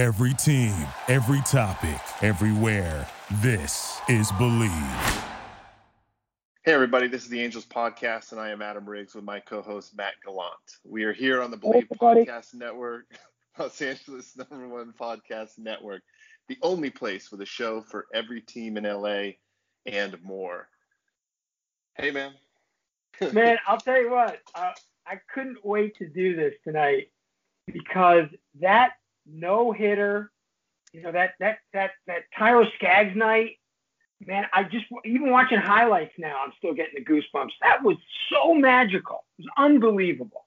Every 0.00 0.32
team, 0.32 0.74
every 1.08 1.42
topic, 1.42 2.00
everywhere. 2.22 3.06
This 3.42 4.00
is 4.08 4.32
Bleav. 4.32 5.24
Hey, 6.62 6.72
everybody, 6.72 7.06
this 7.06 7.24
is 7.24 7.28
the 7.28 7.38
Angels 7.38 7.66
Podcast, 7.66 8.32
and 8.32 8.40
I 8.40 8.48
am 8.48 8.62
Adam 8.62 8.88
Riggs 8.88 9.14
with 9.14 9.24
my 9.24 9.40
co 9.40 9.60
host, 9.60 9.94
Matt 9.94 10.14
Gallant. 10.24 10.54
We 10.84 11.04
are 11.04 11.12
here 11.12 11.42
on 11.42 11.50
the 11.50 11.58
Bleav 11.58 11.86
Podcast 12.00 12.54
Network, 12.54 13.14
Los 13.58 13.82
Angeles 13.82 14.38
number 14.38 14.68
one 14.68 14.94
podcast 14.98 15.58
network, 15.58 16.00
the 16.48 16.56
only 16.62 16.88
place 16.88 17.30
with 17.30 17.42
a 17.42 17.46
show 17.46 17.82
for 17.82 18.06
every 18.14 18.40
team 18.40 18.78
in 18.78 18.84
LA 18.84 19.32
and 19.84 20.16
more. 20.22 20.70
Hey, 21.98 22.10
man. 22.10 22.32
man, 23.34 23.58
I'll 23.66 23.76
tell 23.76 24.00
you 24.00 24.10
what, 24.10 24.38
uh, 24.54 24.72
I 25.06 25.20
couldn't 25.34 25.62
wait 25.62 25.98
to 25.98 26.08
do 26.08 26.34
this 26.36 26.54
tonight 26.64 27.08
because 27.66 28.28
that 28.60 28.92
no 29.32 29.72
hitter, 29.72 30.30
you 30.92 31.02
know, 31.02 31.12
that, 31.12 31.32
that, 31.40 31.58
that, 31.72 31.92
that 32.06 32.22
Tyler 32.36 32.66
Skaggs 32.76 33.16
night, 33.16 33.56
man, 34.26 34.46
I 34.52 34.64
just, 34.64 34.86
even 35.04 35.30
watching 35.30 35.58
highlights 35.58 36.14
now, 36.18 36.42
I'm 36.44 36.52
still 36.58 36.74
getting 36.74 36.94
the 36.96 37.04
goosebumps. 37.04 37.52
That 37.62 37.82
was 37.82 37.96
so 38.30 38.54
magical. 38.54 39.24
It 39.38 39.42
was 39.44 39.52
unbelievable. 39.56 40.46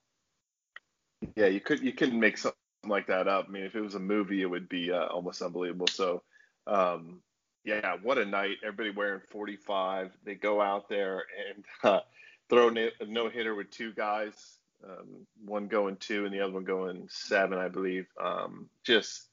Yeah, 1.35 1.48
you 1.48 1.61
could, 1.61 1.80
you 1.81 1.94
couldn't 1.94 2.20
make 2.20 2.38
something 2.38 2.58
like 2.85 3.08
that 3.08 3.27
up. 3.27 3.45
I 3.48 3.52
mean, 3.52 3.63
if 3.63 3.75
it 3.75 3.81
was 3.81 3.95
a 3.95 3.99
movie, 3.99 4.41
it 4.41 4.49
would 4.49 4.70
be 4.70 4.91
uh, 4.91 5.05
almost 5.05 5.41
unbelievable. 5.41 5.88
So, 5.88 6.22
um, 6.67 7.22
yeah, 7.66 7.95
what 8.02 8.17
a 8.17 8.25
night! 8.25 8.58
Everybody 8.63 8.89
wearing 8.89 9.22
45. 9.30 10.11
They 10.25 10.36
go 10.36 10.61
out 10.61 10.89
there 10.89 11.23
and 11.50 11.63
uh, 11.84 12.02
throw 12.50 12.70
no 13.08 13.30
hitter 13.30 13.55
with 13.55 13.72
two 13.72 13.94
guys, 13.94 14.59
um, 14.88 15.26
one 15.46 15.68
going 15.68 15.98
two 15.98 16.26
and 16.26 16.34
the 16.34 16.42
other 16.42 16.54
one 16.54 16.64
going 16.64 17.08
seven, 17.10 17.58
I 17.58 17.68
believe. 17.68 18.05
Um, 18.22 18.70
just 18.84 19.30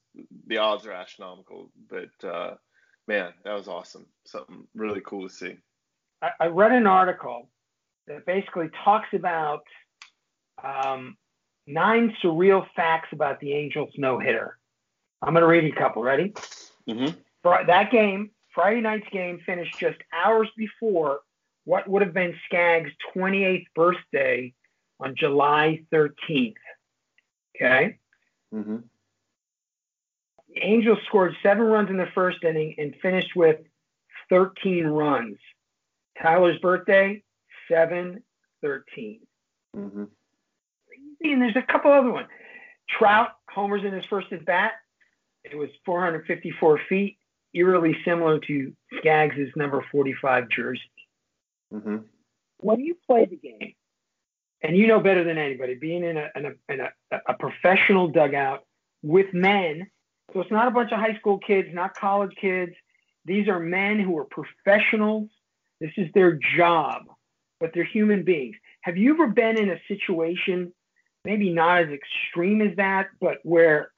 the 0.46 0.58
odds 0.58 0.86
are 0.86 0.92
astronomical, 0.92 1.70
but 1.88 2.28
uh, 2.28 2.54
man, 3.06 3.32
that 3.44 3.54
was 3.54 3.68
awesome. 3.68 4.06
Something 4.24 4.66
really 4.74 5.00
cool 5.04 5.28
to 5.28 5.34
see. 5.34 5.56
I, 6.22 6.30
I 6.40 6.46
read 6.46 6.72
an 6.72 6.86
article 6.86 7.48
that 8.06 8.26
basically 8.26 8.70
talks 8.84 9.08
about 9.12 9.62
um, 10.62 11.16
nine 11.66 12.14
surreal 12.22 12.66
facts 12.74 13.08
about 13.12 13.40
the 13.40 13.52
Angels 13.52 13.90
no 13.96 14.18
hitter. 14.18 14.58
I'm 15.22 15.34
going 15.34 15.42
to 15.42 15.48
read 15.48 15.64
you 15.64 15.72
a 15.72 15.76
couple. 15.76 16.02
Ready? 16.02 16.32
Mm-hmm. 16.88 17.18
That 17.66 17.90
game, 17.90 18.30
Friday 18.54 18.80
night's 18.80 19.08
game, 19.10 19.40
finished 19.44 19.78
just 19.78 19.98
hours 20.12 20.48
before 20.56 21.20
what 21.64 21.88
would 21.88 22.02
have 22.02 22.14
been 22.14 22.34
Skaggs' 22.46 22.90
28th 23.14 23.66
birthday 23.74 24.52
on 25.00 25.14
July 25.16 25.82
13th. 25.92 26.54
Okay? 27.56 27.98
Mm-hmm. 28.54 28.76
The 30.48 30.62
Angels 30.62 30.98
scored 31.06 31.34
seven 31.42 31.64
runs 31.64 31.90
in 31.90 31.96
the 31.96 32.08
first 32.14 32.42
inning 32.42 32.74
and 32.78 32.94
finished 33.00 33.34
with 33.36 33.60
13 34.30 34.86
runs. 34.86 35.36
Tyler's 36.20 36.58
birthday, 36.58 37.22
7 37.70 38.22
13. 38.62 39.20
Mm-hmm. 39.76 40.04
And 41.22 41.42
there's 41.42 41.56
a 41.56 41.72
couple 41.72 41.92
other 41.92 42.10
ones. 42.10 42.28
Trout 42.88 43.30
homers 43.48 43.82
in 43.84 43.92
his 43.92 44.04
first 44.10 44.32
at 44.32 44.44
bat. 44.44 44.72
It 45.44 45.56
was 45.56 45.70
454 45.86 46.80
feet, 46.88 47.18
eerily 47.54 47.96
similar 48.04 48.38
to 48.40 48.72
Skaggs' 48.98 49.50
number 49.56 49.84
45 49.90 50.48
jersey. 50.50 50.80
Mm-hmm. 51.72 51.96
When 52.58 52.76
do 52.76 52.82
you 52.82 52.96
play 53.06 53.26
the 53.26 53.36
game, 53.36 53.74
and 54.62 54.76
you 54.76 54.86
know 54.86 55.00
better 55.00 55.24
than 55.24 55.38
anybody, 55.38 55.74
being 55.74 56.04
in 56.04 56.16
a, 56.16 56.28
in 56.36 56.46
a, 56.46 56.72
in 56.72 56.80
a, 56.80 56.90
a 57.28 57.34
professional 57.34 58.08
dugout 58.08 58.64
with 59.02 59.32
men, 59.32 59.90
so 60.32 60.40
it's 60.40 60.50
not 60.50 60.68
a 60.68 60.70
bunch 60.70 60.92
of 60.92 60.98
high 60.98 61.16
school 61.18 61.38
kids, 61.38 61.68
not 61.72 61.96
college 61.96 62.32
kids. 62.40 62.72
These 63.24 63.48
are 63.48 63.58
men 63.58 63.98
who 63.98 64.16
are 64.18 64.24
professionals. 64.24 65.28
This 65.80 65.92
is 65.96 66.08
their 66.14 66.38
job, 66.56 67.04
but 67.58 67.70
they're 67.74 67.84
human 67.84 68.22
beings. 68.22 68.56
Have 68.82 68.96
you 68.96 69.14
ever 69.14 69.28
been 69.28 69.58
in 69.58 69.70
a 69.70 69.80
situation, 69.88 70.72
maybe 71.24 71.50
not 71.50 71.82
as 71.82 71.88
extreme 71.88 72.60
as 72.62 72.76
that, 72.76 73.08
but 73.20 73.38
where 73.42 73.90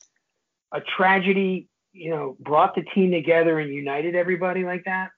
a 0.73 0.81
tragedy, 0.81 1.69
you 1.93 2.11
know, 2.11 2.37
brought 2.41 2.75
the 2.75 2.83
team 2.83 3.11
together 3.11 3.59
and 3.59 3.73
united 3.73 4.15
everybody 4.15 4.65
like 4.65 4.85
that? 4.85 5.11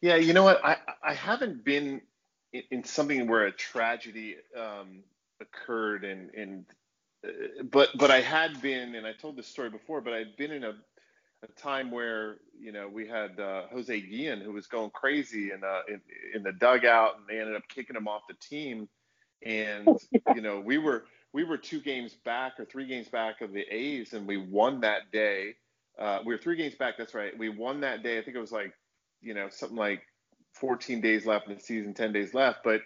Yeah, 0.00 0.16
you 0.16 0.32
know 0.32 0.44
what? 0.44 0.64
I 0.64 0.76
I 1.02 1.12
haven't 1.12 1.64
been 1.64 2.00
in, 2.52 2.62
in 2.70 2.84
something 2.84 3.28
where 3.28 3.46
a 3.46 3.52
tragedy 3.52 4.36
um, 4.58 5.04
occurred, 5.40 6.04
and 6.04 6.30
and 6.34 6.66
uh, 7.26 7.64
but 7.70 7.90
but 7.98 8.10
I 8.10 8.20
had 8.20 8.60
been, 8.62 8.94
and 8.94 9.06
I 9.06 9.12
told 9.14 9.36
this 9.36 9.48
story 9.48 9.70
before, 9.70 10.00
but 10.00 10.14
I'd 10.14 10.36
been 10.36 10.52
in 10.52 10.64
a 10.64 10.74
a 11.44 11.48
time 11.60 11.90
where 11.90 12.38
you 12.58 12.72
know 12.72 12.88
we 12.88 13.08
had 13.08 13.38
uh, 13.40 13.64
Jose 13.72 14.00
Guillen 14.02 14.40
who 14.42 14.52
was 14.52 14.66
going 14.66 14.90
crazy 14.90 15.52
in, 15.52 15.64
uh, 15.64 15.82
in 15.88 16.00
in 16.34 16.42
the 16.42 16.52
dugout, 16.52 17.16
and 17.18 17.26
they 17.28 17.40
ended 17.40 17.56
up 17.56 17.64
kicking 17.68 17.96
him 17.96 18.08
off 18.08 18.22
the 18.28 18.36
team, 18.36 18.88
and 19.44 19.98
you 20.34 20.42
know 20.42 20.60
we 20.60 20.78
were 20.78 21.04
we 21.32 21.44
were 21.44 21.58
two 21.58 21.80
games 21.80 22.14
back 22.24 22.54
or 22.58 22.66
three 22.66 22.86
games 22.86 23.08
back 23.08 23.40
of 23.42 23.52
the 23.52 23.64
A's, 23.74 24.12
and 24.14 24.26
we 24.26 24.36
won 24.38 24.80
that 24.82 25.12
day. 25.12 25.54
Uh, 25.98 26.20
we 26.24 26.34
were 26.34 26.38
three 26.40 26.56
games 26.56 26.74
back. 26.76 26.96
That's 26.98 27.14
right. 27.14 27.36
We 27.38 27.50
won 27.50 27.80
that 27.82 28.02
day. 28.02 28.18
I 28.18 28.22
think 28.22 28.36
it 28.36 28.40
was 28.40 28.52
like 28.52 28.74
you 29.22 29.34
know, 29.34 29.48
something 29.50 29.78
like 29.78 30.02
14 30.54 31.00
days 31.00 31.26
left 31.26 31.48
in 31.48 31.54
the 31.54 31.60
season, 31.60 31.94
10 31.94 32.12
days 32.12 32.34
left. 32.34 32.60
But, 32.64 32.82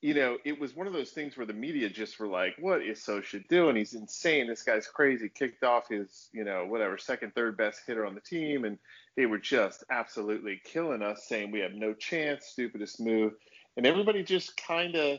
you 0.00 0.14
know, 0.14 0.38
it 0.44 0.58
was 0.58 0.76
one 0.76 0.86
of 0.86 0.92
those 0.92 1.10
things 1.10 1.36
where 1.36 1.46
the 1.46 1.52
media 1.52 1.88
just 1.88 2.18
were 2.20 2.28
like, 2.28 2.54
what 2.58 2.82
is 2.82 3.00
Scioscia 3.00 3.46
doing? 3.48 3.76
He's 3.76 3.94
insane. 3.94 4.46
This 4.46 4.62
guy's 4.62 4.86
crazy. 4.86 5.28
Kicked 5.28 5.64
off 5.64 5.88
his, 5.88 6.28
you 6.32 6.44
know, 6.44 6.66
whatever, 6.66 6.96
second, 6.96 7.34
third 7.34 7.56
best 7.56 7.80
hitter 7.86 8.06
on 8.06 8.14
the 8.14 8.20
team. 8.20 8.64
And 8.64 8.78
they 9.16 9.26
were 9.26 9.38
just 9.38 9.84
absolutely 9.90 10.60
killing 10.64 11.02
us, 11.02 11.26
saying 11.28 11.50
we 11.50 11.60
have 11.60 11.74
no 11.74 11.94
chance, 11.94 12.46
stupidest 12.46 13.00
move. 13.00 13.32
And 13.76 13.86
everybody 13.86 14.22
just 14.22 14.56
kind 14.56 14.94
of, 14.94 15.18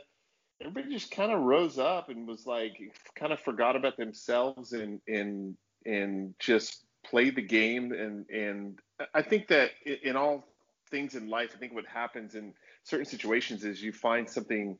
everybody 0.61 0.93
just 0.93 1.11
kind 1.11 1.31
of 1.31 1.41
rose 1.41 1.77
up 1.77 2.09
and 2.09 2.27
was 2.27 2.45
like, 2.45 2.77
kind 3.15 3.33
of 3.33 3.39
forgot 3.41 3.75
about 3.75 3.97
themselves 3.97 4.73
and, 4.73 5.01
and, 5.07 5.55
and 5.85 6.33
just 6.39 6.85
played 7.05 7.35
the 7.35 7.41
game. 7.41 7.91
And, 7.91 8.29
and 8.29 8.79
I 9.13 9.21
think 9.21 9.47
that 9.49 9.71
in 9.85 10.15
all 10.15 10.48
things 10.91 11.15
in 11.15 11.29
life, 11.29 11.51
I 11.55 11.57
think 11.57 11.73
what 11.73 11.85
happens 11.85 12.35
in 12.35 12.53
certain 12.83 13.05
situations 13.05 13.63
is 13.63 13.81
you 13.81 13.91
find 13.91 14.29
something 14.29 14.77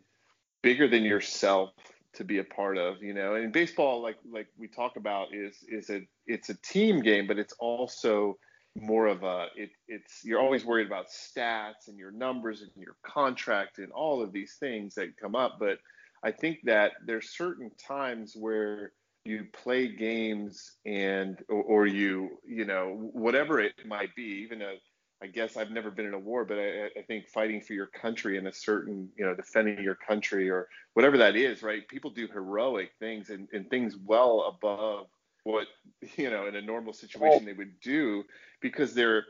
bigger 0.61 0.87
than 0.87 1.03
yourself 1.03 1.71
to 2.13 2.23
be 2.23 2.39
a 2.39 2.43
part 2.43 2.77
of, 2.77 3.01
you 3.01 3.13
know. 3.13 3.35
And 3.35 3.53
baseball, 3.53 4.01
like 4.01 4.17
like 4.31 4.47
we 4.57 4.67
talk 4.67 4.95
about, 4.95 5.27
is 5.33 5.57
is 5.67 5.89
a 5.89 6.01
it's 6.25 6.49
a 6.49 6.55
team 6.61 7.01
game, 7.01 7.27
but 7.27 7.37
it's 7.37 7.53
also 7.59 8.37
more 8.75 9.07
of 9.07 9.23
a 9.23 9.47
it, 9.55 9.69
it's 9.87 10.21
you're 10.23 10.39
always 10.39 10.65
worried 10.65 10.87
about 10.87 11.07
stats 11.07 11.87
and 11.87 11.97
your 11.97 12.11
numbers 12.11 12.61
and 12.61 12.71
your 12.75 12.95
contract 13.03 13.77
and 13.77 13.91
all 13.91 14.21
of 14.21 14.31
these 14.31 14.55
things 14.59 14.95
that 14.95 15.17
come 15.21 15.35
up. 15.35 15.57
But 15.59 15.77
I 16.23 16.31
think 16.31 16.59
that 16.63 16.93
there's 17.05 17.35
certain 17.35 17.71
times 17.87 18.33
where 18.35 18.91
you 19.25 19.45
play 19.53 19.87
games 19.87 20.77
and 20.85 21.37
or, 21.49 21.63
or 21.63 21.87
you 21.87 22.29
you 22.47 22.65
know 22.65 23.09
whatever 23.13 23.59
it 23.59 23.73
might 23.85 24.15
be, 24.15 24.43
even 24.43 24.61
a 24.61 24.75
I 25.21 25.27
guess 25.27 25.57
I've 25.57 25.71
never 25.71 25.91
been 25.91 26.05
in 26.05 26.13
a 26.13 26.19
war, 26.19 26.45
but 26.45 26.57
I, 26.57 26.85
I, 26.97 27.01
think 27.01 27.27
fighting 27.27 27.59
for 27.59 27.73
your 27.73 27.87
country 27.87 28.37
in 28.37 28.47
a 28.47 28.53
certain, 28.53 29.09
you 29.17 29.25
know, 29.25 29.35
defending 29.35 29.83
your 29.83 29.95
country 29.95 30.49
or 30.49 30.69
whatever 30.93 31.17
that 31.17 31.35
is, 31.35 31.61
right? 31.61 31.85
People 31.87 32.11
do 32.11 32.27
heroic 32.27 32.91
things 32.99 33.29
and, 33.29 33.49
and 33.51 33.69
things 33.69 33.97
well 33.97 34.45
above 34.47 35.07
what, 35.43 35.67
you 36.15 36.29
know, 36.29 36.47
in 36.47 36.55
a 36.55 36.61
normal 36.61 36.93
situation 36.93 37.45
they 37.45 37.53
would 37.53 37.79
do 37.81 38.23
because 38.61 38.93
they're, 38.93 39.25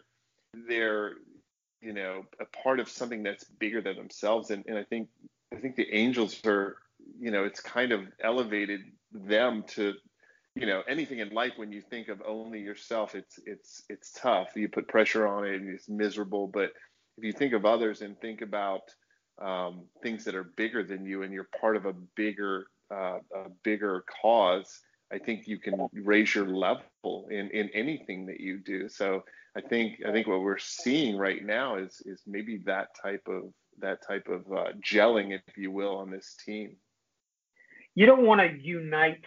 they're, 0.67 1.13
you 1.81 1.93
know, 1.93 2.23
a 2.39 2.45
part 2.63 2.79
of 2.79 2.87
something 2.87 3.23
that's 3.23 3.45
bigger 3.45 3.81
than 3.81 3.95
themselves. 3.95 4.51
And, 4.51 4.63
and 4.67 4.77
I 4.77 4.83
think, 4.83 5.09
I 5.51 5.57
think 5.57 5.75
the 5.75 5.91
angels 5.91 6.39
are, 6.45 6.77
you 7.19 7.31
know, 7.31 7.45
it's 7.45 7.61
kind 7.61 7.91
of 7.91 8.01
elevated 8.21 8.81
them 9.11 9.63
to 9.69 9.93
you 10.59 10.65
know 10.65 10.83
anything 10.87 11.19
in 11.19 11.29
life 11.29 11.53
when 11.55 11.71
you 11.71 11.81
think 11.81 12.09
of 12.09 12.21
only 12.27 12.59
yourself 12.59 13.15
it's 13.15 13.39
it's 13.45 13.83
it's 13.89 14.11
tough. 14.11 14.49
You 14.55 14.67
put 14.67 14.87
pressure 14.87 15.25
on 15.25 15.45
it 15.45 15.55
and 15.55 15.69
it's 15.69 15.87
miserable. 15.87 16.47
But 16.47 16.73
if 17.17 17.23
you 17.23 17.31
think 17.31 17.53
of 17.53 17.65
others 17.65 18.01
and 18.01 18.19
think 18.19 18.41
about 18.41 18.81
um, 19.41 19.85
things 20.03 20.25
that 20.25 20.35
are 20.35 20.43
bigger 20.43 20.83
than 20.83 21.05
you 21.05 21.23
and 21.23 21.33
you're 21.33 21.49
part 21.59 21.77
of 21.77 21.85
a 21.85 21.93
bigger 22.15 22.67
uh, 22.91 23.19
a 23.35 23.49
bigger 23.63 24.03
cause 24.21 24.81
i 25.13 25.17
think 25.17 25.47
you 25.47 25.59
can 25.59 25.87
raise 25.93 26.33
your 26.35 26.47
level 26.47 27.27
in 27.29 27.49
in 27.51 27.69
anything 27.73 28.25
that 28.25 28.39
you 28.39 28.59
do. 28.59 28.89
So 28.89 29.23
i 29.55 29.61
think 29.61 30.01
i 30.05 30.11
think 30.11 30.27
what 30.27 30.41
we're 30.41 30.57
seeing 30.57 31.17
right 31.17 31.43
now 31.43 31.77
is 31.77 32.01
is 32.05 32.21
maybe 32.27 32.57
that 32.65 32.89
type 33.01 33.25
of 33.27 33.53
that 33.79 33.99
type 34.05 34.27
of 34.27 34.41
uh, 34.51 34.71
gelling 34.83 35.31
if 35.33 35.57
you 35.57 35.71
will 35.71 35.95
on 35.97 36.11
this 36.11 36.35
team. 36.45 36.75
You 37.95 38.05
don't 38.05 38.25
want 38.25 38.41
to 38.41 38.57
unite 38.61 39.23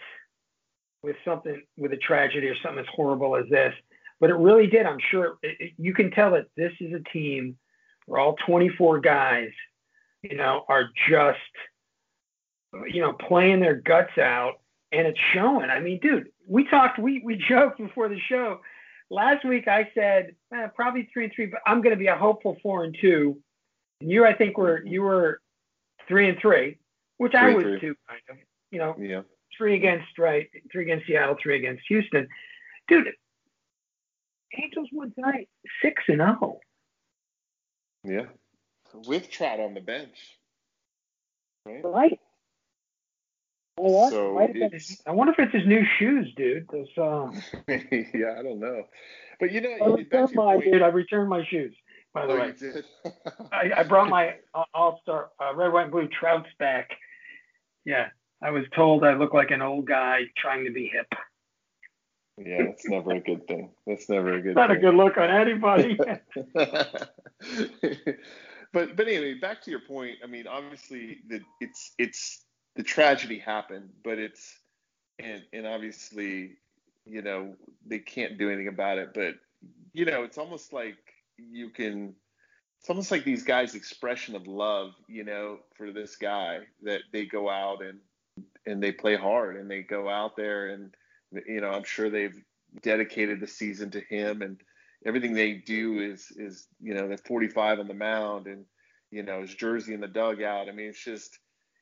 with 1.03 1.15
something 1.25 1.61
with 1.77 1.91
a 1.93 1.97
tragedy 1.97 2.47
or 2.47 2.55
something 2.63 2.79
as 2.79 2.87
horrible 2.95 3.35
as 3.35 3.45
this. 3.49 3.73
But 4.19 4.29
it 4.29 4.35
really 4.35 4.67
did. 4.67 4.85
I'm 4.85 4.99
sure 5.11 5.37
it, 5.43 5.57
it, 5.59 5.71
you 5.77 5.93
can 5.93 6.11
tell 6.11 6.31
that 6.31 6.47
this 6.55 6.71
is 6.79 6.93
a 6.93 7.03
team 7.11 7.57
where 8.05 8.19
all 8.19 8.35
24 8.45 8.99
guys, 9.01 9.49
you 10.21 10.37
know, 10.37 10.63
are 10.69 10.89
just, 11.09 11.39
you 12.87 13.01
know, 13.01 13.13
playing 13.13 13.59
their 13.59 13.75
guts 13.75 14.17
out 14.17 14.53
and 14.91 15.07
it's 15.07 15.19
showing. 15.33 15.69
I 15.69 15.79
mean, 15.79 15.99
dude, 15.99 16.29
we 16.47 16.63
talked, 16.65 16.99
we 16.99 17.21
we 17.23 17.35
joked 17.49 17.77
before 17.79 18.07
the 18.09 18.19
show. 18.29 18.61
Last 19.09 19.45
week 19.45 19.67
I 19.67 19.89
said 19.93 20.35
eh, 20.53 20.67
probably 20.75 21.09
three 21.13 21.25
and 21.25 21.33
three, 21.35 21.47
but 21.47 21.59
I'm 21.67 21.81
going 21.81 21.93
to 21.95 21.99
be 21.99 22.07
a 22.07 22.15
hopeful 22.15 22.57
four 22.63 22.83
and 22.83 22.95
two. 22.99 23.37
And 24.01 24.09
you, 24.09 24.25
I 24.25 24.33
think, 24.33 24.57
were 24.57 24.83
you 24.85 25.01
were 25.01 25.41
three 26.07 26.29
and 26.29 26.37
three, 26.39 26.77
which 27.17 27.35
I 27.35 27.41
Three 27.41 27.47
and 27.53 27.55
was 27.57 27.63
three. 27.63 27.79
too. 27.79 27.95
Kind 28.07 28.21
of, 28.29 28.37
you 28.71 28.79
know, 28.79 28.95
Yeah. 28.99 29.21
Three 29.57 29.75
against 29.75 30.17
right, 30.17 30.47
three 30.71 30.83
against 30.83 31.07
Seattle, 31.07 31.35
three 31.41 31.57
against 31.57 31.83
Houston. 31.87 32.27
Dude, 32.87 33.07
Angels 34.61 34.89
won 34.91 35.11
tonight, 35.13 35.49
six 35.81 36.03
and 36.07 36.21
oh. 36.21 36.59
zero. 38.05 38.19
Yeah. 38.19 38.25
With 39.07 39.29
Trout 39.31 39.59
on 39.59 39.73
the 39.73 39.81
bench. 39.81 40.17
Right? 41.65 41.81
Right. 41.83 42.19
You? 43.79 44.07
So 44.11 44.33
Might 44.35 44.41
have 44.49 44.53
been 44.53 44.63
it's- 44.63 44.87
his- 44.89 45.01
I 45.07 45.11
wonder 45.11 45.33
if 45.33 45.39
it's 45.39 45.53
his 45.53 45.65
new 45.65 45.83
shoes, 45.97 46.31
dude. 46.35 46.67
Those 46.71 46.87
um. 46.97 47.41
yeah, 47.67 48.35
I 48.37 48.43
don't 48.43 48.59
know. 48.59 48.83
But 49.39 49.51
you 49.51 49.61
know, 49.61 49.69
I 49.71 49.79
back 49.79 49.79
to 49.79 49.95
returned 49.95 50.35
my 50.35 50.53
point- 50.55 50.63
dude. 50.71 50.81
I 50.81 50.87
returned 50.87 51.29
my 51.29 51.43
shoes. 51.49 51.75
By 52.13 52.27
the 52.27 52.33
Oh, 52.33 52.37
way, 52.37 52.47
you 52.47 52.53
did? 52.73 52.85
I, 53.51 53.71
I 53.77 53.83
brought 53.83 54.07
my 54.17 54.35
All 54.75 54.99
Star 55.01 55.31
uh, 55.41 55.55
red, 55.55 55.73
white, 55.73 55.83
and 55.83 55.91
blue 55.91 56.07
Trouts 56.07 56.47
back. 56.59 56.91
Yeah, 57.85 58.09
I 58.43 58.51
was 58.51 58.65
told 58.75 59.05
I 59.05 59.13
look 59.13 59.33
like 59.33 59.51
an 59.51 59.61
old 59.61 59.85
guy 59.85 60.23
trying 60.37 60.65
to 60.65 60.71
be 60.71 60.87
hip. 60.87 61.07
yeah, 62.37 62.63
that's 62.65 62.85
never 62.85 63.11
a 63.11 63.21
good 63.21 63.47
thing. 63.47 63.71
That's 63.87 64.09
never 64.09 64.33
a 64.33 64.41
good 64.41 64.55
Not 64.55 64.69
a 64.69 64.75
good 64.75 64.95
look 64.95 65.17
on 65.17 65.29
anybody. 65.29 65.97
but 66.53 67.07
but 68.73 69.07
anyway, 69.07 69.35
back 69.35 69.61
to 69.63 69.71
your 69.71 69.79
point. 69.79 70.17
I 70.21 70.27
mean, 70.27 70.45
obviously, 70.45 71.19
the 71.29 71.39
it's 71.61 71.93
it's 71.97 72.43
the 72.75 72.83
tragedy 72.83 73.39
happened, 73.39 73.89
but 74.03 74.19
it's 74.19 74.59
and 75.19 75.41
and 75.53 75.65
obviously, 75.65 76.57
you 77.05 77.21
know, 77.21 77.55
they 77.85 77.99
can't 77.99 78.37
do 78.37 78.49
anything 78.49 78.67
about 78.67 78.97
it. 78.97 79.13
But 79.13 79.35
you 79.93 80.03
know, 80.03 80.23
it's 80.23 80.37
almost 80.37 80.73
like 80.73 80.97
you 81.37 81.69
can. 81.69 82.13
It's 82.81 82.89
almost 82.89 83.11
like 83.11 83.23
these 83.23 83.43
guys' 83.43 83.75
expression 83.75 84.35
of 84.35 84.45
love, 84.45 84.91
you 85.07 85.23
know, 85.23 85.59
for 85.77 85.93
this 85.93 86.17
guy 86.17 86.63
that 86.81 87.03
they 87.13 87.25
go 87.25 87.49
out 87.49 87.81
and 87.81 87.99
and 88.65 88.81
they 88.81 88.91
play 88.91 89.15
hard 89.15 89.57
and 89.57 89.69
they 89.69 89.81
go 89.81 90.09
out 90.09 90.35
there 90.35 90.67
and 90.69 90.93
you 91.47 91.61
know, 91.61 91.69
I'm 91.69 91.83
sure 91.83 92.09
they've 92.09 92.39
dedicated 92.81 93.39
the 93.39 93.47
season 93.47 93.91
to 93.91 94.01
him 94.01 94.41
and 94.41 94.59
everything 95.05 95.33
they 95.33 95.53
do 95.53 95.93
mm-hmm. 95.93 96.13
is 96.13 96.31
is 96.35 96.67
you 96.81 96.93
know 96.93 97.07
they're 97.07 97.17
45 97.17 97.79
on 97.79 97.87
the 97.87 97.93
mound 97.93 98.47
and 98.47 98.65
you 99.11 99.23
know 99.23 99.41
his 99.41 99.53
jersey 99.53 99.93
in 99.93 100.01
the 100.01 100.07
dugout. 100.07 100.69
I 100.69 100.71
mean, 100.71 100.87
it's 100.89 101.03
just 101.03 101.37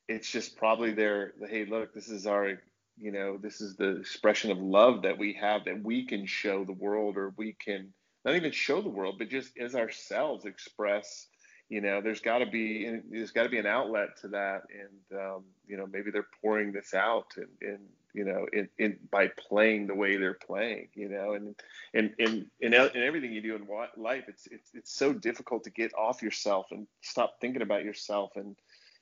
it's 0.08 0.30
just 0.30 0.58
probably 0.58 0.94
their 0.94 1.34
hey 1.50 1.66
look 1.66 1.94
this 1.94 2.10
is 2.10 2.28
our 2.28 2.60
you 2.98 3.12
know 3.12 3.38
this 3.38 3.62
is 3.62 3.76
the 3.76 3.98
expression 3.98 4.52
of 4.52 4.58
love 4.58 5.04
that 5.04 5.18
we 5.18 5.34
have 5.34 5.66
that 5.66 5.84
we 5.84 6.06
can 6.06 6.26
show 6.26 6.66
the 6.66 6.74
world 6.74 7.18
or 7.18 7.34
we 7.38 7.56
can 7.64 7.94
not 8.26 8.36
even 8.36 8.52
show 8.52 8.82
the 8.82 8.90
world 8.90 9.16
but 9.18 9.30
just 9.30 9.58
as 9.58 9.76
ourselves 9.76 10.46
express 10.46 11.28
you 11.72 11.80
know 11.80 12.02
there's 12.02 12.20
got 12.20 12.40
to 12.40 12.46
be 12.46 13.00
there's 13.10 13.32
got 13.32 13.44
to 13.44 13.50
be 13.50 13.58
an 13.58 13.66
outlet 13.66 14.18
to 14.22 14.28
that. 14.28 14.64
And 14.78 15.20
um, 15.20 15.44
you 15.66 15.78
know 15.78 15.88
maybe 15.88 16.12
they're 16.12 16.28
pouring 16.42 16.74
this 16.74 16.94
out 16.94 17.28
and, 17.38 17.48
and 17.62 17.80
you 18.14 18.26
know 18.26 18.46
in, 18.52 18.68
in 18.78 19.00
by 19.10 19.30
playing 19.30 19.88
the 19.88 19.96
way 19.96 20.18
they're 20.18 20.34
playing 20.34 20.90
you 20.96 21.08
know 21.08 21.32
and 21.32 21.56
and 21.94 22.14
and 22.20 22.46
in, 22.60 22.74
in 22.74 23.04
everything 23.04 23.32
you 23.32 23.42
do 23.42 23.56
in 23.56 23.66
life 23.96 24.26
it's 24.28 24.48
it's 24.48 24.70
it's 24.74 24.94
so 24.94 25.14
difficult 25.14 25.64
to 25.64 25.70
get 25.70 25.94
off 25.98 26.22
yourself 26.22 26.66
and 26.72 26.88
stop 27.02 27.38
thinking 27.40 27.62
about 27.62 27.86
yourself. 27.86 28.32
And 28.36 28.58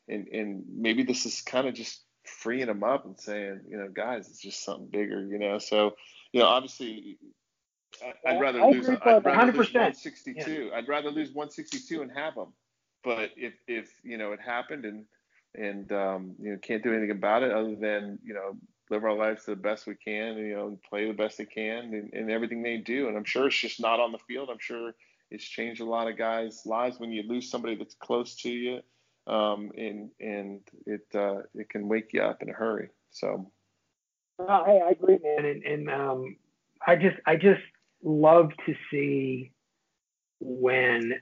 and 0.07 0.27
and 0.27 0.63
maybe 0.71 1.01
this 1.01 1.25
is 1.25 1.41
kind 1.41 1.67
of 1.67 1.73
just 1.73 2.03
freeing 2.23 2.67
them 2.67 2.83
up 2.83 3.05
and 3.05 3.19
saying 3.19 3.61
you 3.67 3.77
know 3.77 3.89
guys 3.91 4.29
it's 4.29 4.41
just 4.41 4.63
something 4.63 4.85
bigger 4.85 5.25
you 5.25 5.39
know? 5.39 5.57
So 5.57 5.95
you 6.33 6.39
know 6.39 6.45
obviously 6.45 7.17
I'd 8.25 8.39
rather 8.39 8.61
I 8.61 8.69
lose. 8.69 8.89
I'd 8.89 9.05
rather 9.05 9.29
100%. 9.29 9.55
162. 9.55 10.71
I'd 10.73 10.87
rather 10.87 11.09
lose 11.09 11.31
162 11.31 12.01
and 12.01 12.11
have 12.11 12.35
them. 12.35 12.53
But 13.03 13.31
if 13.35 13.53
if 13.67 13.89
you 14.03 14.17
know 14.17 14.33
it 14.33 14.39
happened 14.41 14.85
and 14.85 15.05
and 15.55 15.91
um, 15.91 16.35
you 16.39 16.51
know 16.51 16.57
can't 16.61 16.83
do 16.83 16.91
anything 16.91 17.11
about 17.11 17.43
it 17.43 17.51
other 17.51 17.75
than 17.75 18.19
you 18.23 18.33
know 18.33 18.57
live 18.89 19.03
our 19.03 19.13
lives 19.13 19.45
to 19.45 19.51
the 19.51 19.55
best 19.55 19.87
we 19.87 19.95
can, 19.95 20.37
and, 20.37 20.47
you 20.47 20.55
know, 20.55 20.67
and 20.67 20.81
play 20.81 21.07
the 21.07 21.13
best 21.13 21.37
they 21.37 21.45
can 21.45 21.93
in, 21.93 22.09
in 22.11 22.31
everything 22.31 22.63
they 22.63 22.77
do. 22.77 23.07
And 23.07 23.15
I'm 23.15 23.23
sure 23.23 23.45
it's 23.45 23.55
just 23.55 23.79
not 23.79 23.99
on 23.99 24.11
the 24.11 24.17
field. 24.17 24.49
I'm 24.51 24.59
sure 24.59 24.93
it's 25.29 25.45
changed 25.45 25.79
a 25.79 25.85
lot 25.85 26.07
of 26.07 26.17
guys' 26.17 26.63
lives 26.65 26.99
when 26.99 27.11
you 27.11 27.23
lose 27.23 27.49
somebody 27.51 27.75
that's 27.75 27.95
close 27.95 28.35
to 28.37 28.49
you, 28.49 28.81
um, 29.27 29.71
and 29.77 30.09
and 30.19 30.61
it 30.85 31.07
uh, 31.15 31.41
it 31.55 31.69
can 31.69 31.87
wake 31.87 32.13
you 32.13 32.21
up 32.21 32.41
in 32.41 32.49
a 32.49 32.53
hurry. 32.53 32.89
So 33.11 33.51
Uh, 34.39 34.63
hey, 34.65 34.81
I 34.85 34.89
agree, 34.91 35.19
man, 35.23 35.45
and, 35.45 35.63
and 35.63 35.89
um, 35.89 36.37
I 36.85 36.95
just 36.95 37.17
I 37.25 37.35
just 37.35 37.61
love 38.03 38.51
to 38.65 38.75
see 38.91 39.51
when 40.39 41.13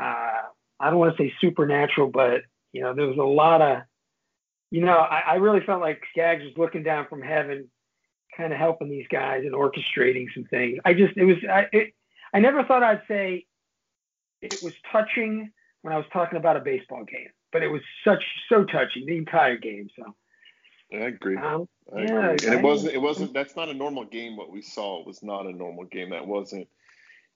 uh, 0.00 0.42
I 0.80 0.90
don't 0.90 0.98
want 0.98 1.16
to 1.16 1.22
say 1.22 1.32
supernatural, 1.40 2.08
but 2.08 2.42
you 2.72 2.82
know 2.82 2.94
there 2.94 3.06
was 3.06 3.18
a 3.18 3.22
lot 3.22 3.62
of 3.62 3.82
you 4.70 4.84
know 4.84 4.98
I, 4.98 5.22
I 5.26 5.34
really 5.34 5.64
felt 5.64 5.80
like 5.80 6.02
Skaggs 6.10 6.44
was 6.44 6.56
looking 6.56 6.82
down 6.82 7.06
from 7.08 7.22
heaven, 7.22 7.68
kind 8.36 8.52
of 8.52 8.58
helping 8.58 8.90
these 8.90 9.06
guys 9.10 9.44
and 9.44 9.54
orchestrating 9.54 10.26
some 10.34 10.44
things. 10.44 10.78
I 10.84 10.94
just 10.94 11.16
it 11.16 11.24
was 11.24 11.36
I 11.50 11.66
it, 11.72 11.94
I 12.32 12.40
never 12.40 12.64
thought 12.64 12.82
I'd 12.82 13.02
say 13.08 13.46
it 14.40 14.62
was 14.62 14.74
touching 14.92 15.50
when 15.82 15.92
I 15.92 15.96
was 15.96 16.06
talking 16.12 16.38
about 16.38 16.56
a 16.56 16.60
baseball 16.60 17.04
game, 17.04 17.30
but 17.52 17.62
it 17.62 17.68
was 17.68 17.82
such 18.04 18.22
so 18.48 18.64
touching 18.64 19.06
the 19.06 19.16
entire 19.16 19.56
game. 19.56 19.88
So 19.96 20.14
I 20.92 20.96
agree. 20.96 21.36
um, 21.36 21.68
I 21.94 22.02
Yeah, 22.02 22.30
agree. 22.30 22.48
And 22.48 22.56
I- 22.56 22.58
it 22.58 22.62
wasn't 22.62 22.94
it 22.94 22.98
wasn't 22.98 23.32
that's 23.32 23.56
not 23.56 23.68
a 23.68 23.74
normal 23.74 24.04
game 24.04 24.36
what 24.36 24.50
we 24.50 24.62
saw. 24.62 25.00
It 25.00 25.06
was 25.06 25.22
not 25.22 25.46
a 25.46 25.52
normal 25.52 25.84
game. 25.84 26.10
That 26.10 26.26
wasn't 26.26 26.68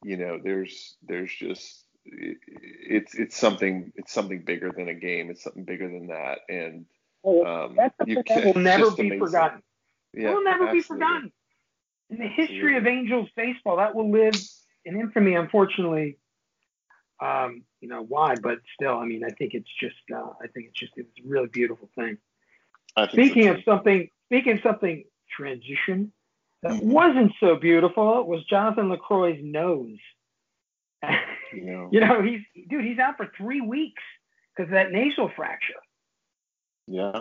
you 0.04 0.16
know, 0.16 0.38
there's 0.42 0.96
there's 1.02 1.32
just 1.34 1.84
it, 2.04 2.38
it's 2.46 3.14
it's 3.14 3.36
something 3.36 3.92
it's 3.96 4.12
something 4.12 4.42
bigger 4.42 4.72
than 4.72 4.88
a 4.88 4.94
game. 4.94 5.30
It's 5.30 5.42
something 5.42 5.64
bigger 5.64 5.88
than 5.88 6.08
that. 6.08 6.40
And 6.48 6.86
um 7.24 7.76
that's 7.76 7.96
something 7.98 8.22
that 8.26 8.44
will 8.44 8.60
never 8.60 8.90
be 8.90 9.02
amazing. 9.02 9.18
forgotten. 9.18 9.62
Yeah, 10.14 10.30
it 10.30 10.34
will 10.34 10.44
never 10.44 10.66
be 10.66 10.78
absolutely. 10.78 11.06
forgotten. 11.06 11.32
In 12.10 12.18
the 12.18 12.28
history 12.28 12.76
of 12.76 12.86
Angels 12.86 13.28
baseball, 13.36 13.76
that 13.78 13.94
will 13.94 14.10
live 14.10 14.34
in 14.84 15.00
infamy. 15.00 15.34
Unfortunately, 15.34 16.18
um, 17.20 17.62
you 17.80 17.88
know 17.88 18.02
why, 18.02 18.34
but 18.34 18.58
still, 18.74 18.98
I 18.98 19.06
mean, 19.06 19.24
I 19.24 19.30
think 19.30 19.54
it's 19.54 19.70
just, 19.80 19.96
uh, 20.14 20.30
I 20.42 20.48
think 20.48 20.66
it's 20.68 20.78
just, 20.78 20.92
it's 20.96 21.08
a 21.24 21.28
really 21.28 21.48
beautiful 21.48 21.88
thing. 21.94 22.18
I 22.96 23.06
think 23.06 23.10
so 23.10 23.16
Speaking 23.32 23.48
of 23.48 23.62
something, 23.64 24.08
speaking 24.26 24.52
of 24.52 24.60
something 24.62 25.04
transition 25.34 26.12
that 26.62 26.72
Mhm. 26.72 26.92
wasn't 26.92 27.32
so 27.40 27.56
beautiful, 27.56 28.20
it 28.20 28.26
was 28.26 28.44
Jonathan 28.44 28.88
Lucroy's 28.90 29.42
nose. 29.42 29.98
you 31.52 31.64
know, 31.64 31.88
you 31.92 32.00
know, 32.00 32.22
he's 32.22 32.40
dude, 32.68 32.84
he's 32.84 32.98
out 32.98 33.16
for 33.16 33.26
three 33.36 33.60
weeks 33.60 34.02
because 34.54 34.68
of 34.68 34.74
that 34.74 34.92
nasal 34.92 35.28
fracture. 35.30 35.80
yeah. 36.86 37.20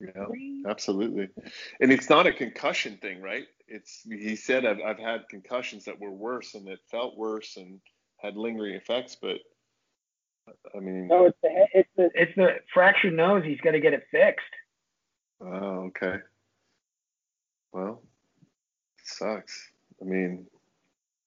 Yeah. 0.00 0.26
Absolutely. 0.66 1.28
And 1.80 1.92
it's 1.92 2.10
not 2.10 2.26
a 2.26 2.32
concussion 2.32 2.96
thing, 2.96 3.22
right? 3.22 3.46
It's 3.68 4.02
he 4.02 4.34
said 4.34 4.66
I've 4.66 4.80
I've 4.84 4.98
had 4.98 5.28
concussions 5.28 5.84
that 5.84 6.00
were 6.00 6.10
worse 6.10 6.54
and 6.54 6.66
that 6.66 6.80
felt 6.90 7.16
worse 7.16 7.56
and 7.56 7.80
had 8.18 8.36
lingering 8.36 8.74
effects, 8.74 9.16
but 9.22 9.38
I 10.74 10.80
mean 10.80 11.06
No, 11.06 11.26
it's 11.26 11.38
the 11.40 11.66
it's 11.72 11.88
the 11.96 12.10
it's 12.14 12.34
the 12.34 12.56
fractured 12.74 13.14
nose. 13.14 13.44
He's 13.44 13.60
got 13.60 13.70
to 13.72 13.80
get 13.80 13.92
it 13.94 14.02
fixed. 14.10 14.44
Oh, 15.44 15.90
okay. 15.90 16.16
Well, 17.72 18.02
sucks. 19.04 19.70
I 20.00 20.04
mean, 20.04 20.46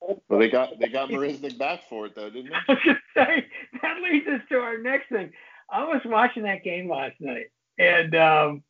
well, 0.02 0.40
they 0.40 0.50
got 0.50 0.80
they 0.80 0.88
got 0.90 1.10
Marisnick 1.10 1.58
back 1.58 1.82
for 1.90 2.06
it 2.06 2.16
though, 2.16 2.30
didn't 2.30 2.54
I 2.54 2.60
they? 2.68 2.74
was 2.74 2.84
just 2.84 3.00
saying 3.16 3.44
that 3.82 4.02
leads 4.02 4.28
us 4.28 4.42
to 4.50 4.60
our 4.60 4.78
next 4.78 5.10
thing. 5.10 5.32
I 5.70 5.84
was 5.84 6.02
watching 6.06 6.44
that 6.44 6.64
game 6.64 6.90
last 6.90 7.16
night, 7.20 7.48
and 7.80 8.16
um, 8.16 8.64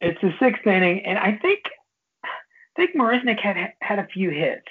it's 0.00 0.20
the 0.20 0.32
sixth 0.38 0.66
inning, 0.66 1.04
and 1.04 1.18
I 1.18 1.38
think 1.40 1.60
I 2.24 2.28
think 2.76 2.94
Marisnick 2.96 3.40
had 3.40 3.72
had 3.80 3.98
a 3.98 4.06
few 4.08 4.30
hits, 4.30 4.62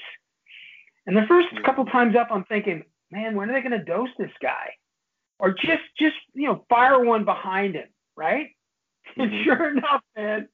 and 1.07 1.17
the 1.17 1.25
first 1.27 1.47
Yeah. 1.53 1.61
couple 1.61 1.85
times 1.85 2.15
up, 2.15 2.27
I'm 2.31 2.45
thinking, 2.45 2.83
man, 3.11 3.35
when 3.35 3.49
are 3.49 3.53
they 3.53 3.67
going 3.67 3.77
to 3.79 3.83
dose 3.83 4.09
this 4.17 4.31
guy, 4.41 4.71
or 5.39 5.51
just 5.51 5.83
just 5.99 6.15
you 6.33 6.47
know 6.47 6.65
fire 6.69 7.03
one 7.03 7.25
behind 7.25 7.75
him, 7.75 7.89
right? 8.15 8.49
And 9.17 9.31
Mhm. 9.31 9.43
sure 9.43 9.77
enough, 9.77 10.03
man, 10.15 10.47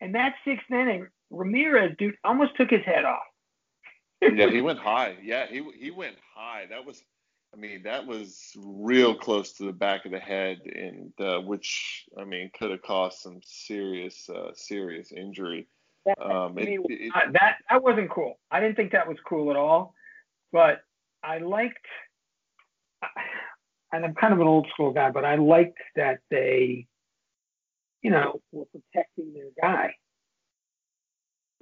in 0.00 0.12
that 0.12 0.34
sixth 0.44 0.70
inning, 0.70 1.08
Ramirez, 1.30 1.96
dude, 1.98 2.16
almost 2.24 2.56
took 2.56 2.70
his 2.70 2.84
head 2.84 3.04
off. 3.04 3.22
Yeah, 4.20 4.48
he 4.48 4.60
went 4.68 4.78
high. 4.78 5.16
Yeah, 5.22 5.46
he 5.46 5.62
he 5.78 5.90
went 5.90 6.16
high. 6.34 6.66
That 6.66 6.84
was, 6.84 7.02
I 7.52 7.56
mean, 7.56 7.82
that 7.82 8.06
was 8.06 8.52
real 8.56 9.14
close 9.14 9.52
to 9.54 9.64
the 9.64 9.72
back 9.72 10.04
of 10.04 10.12
the 10.12 10.20
head, 10.20 10.60
and 10.64 11.12
uh, 11.20 11.40
which 11.40 12.04
I 12.18 12.24
mean 12.24 12.50
could 12.58 12.70
have 12.70 12.82
caused 12.82 13.18
some 13.18 13.40
serious 13.44 14.28
uh, 14.30 14.52
serious 14.54 15.12
injury. 15.12 15.66
Um, 16.20 16.56
I 16.58 16.62
it, 16.62 17.12
uh, 17.14 17.32
that 17.32 17.56
that 17.70 17.82
wasn't 17.82 18.10
cool. 18.10 18.38
I 18.50 18.60
didn't 18.60 18.76
think 18.76 18.92
that 18.92 19.08
was 19.08 19.16
cool 19.26 19.50
at 19.50 19.56
all. 19.56 19.94
But 20.54 20.84
I 21.24 21.38
liked, 21.38 21.84
and 23.92 24.04
I'm 24.04 24.14
kind 24.14 24.32
of 24.32 24.40
an 24.40 24.46
old 24.46 24.68
school 24.72 24.92
guy, 24.92 25.10
but 25.10 25.24
I 25.24 25.34
liked 25.34 25.80
that 25.96 26.20
they, 26.30 26.86
you 28.04 28.10
know, 28.10 28.40
were 28.52 28.66
protecting 28.66 29.32
their 29.32 29.48
guy. 29.60 29.94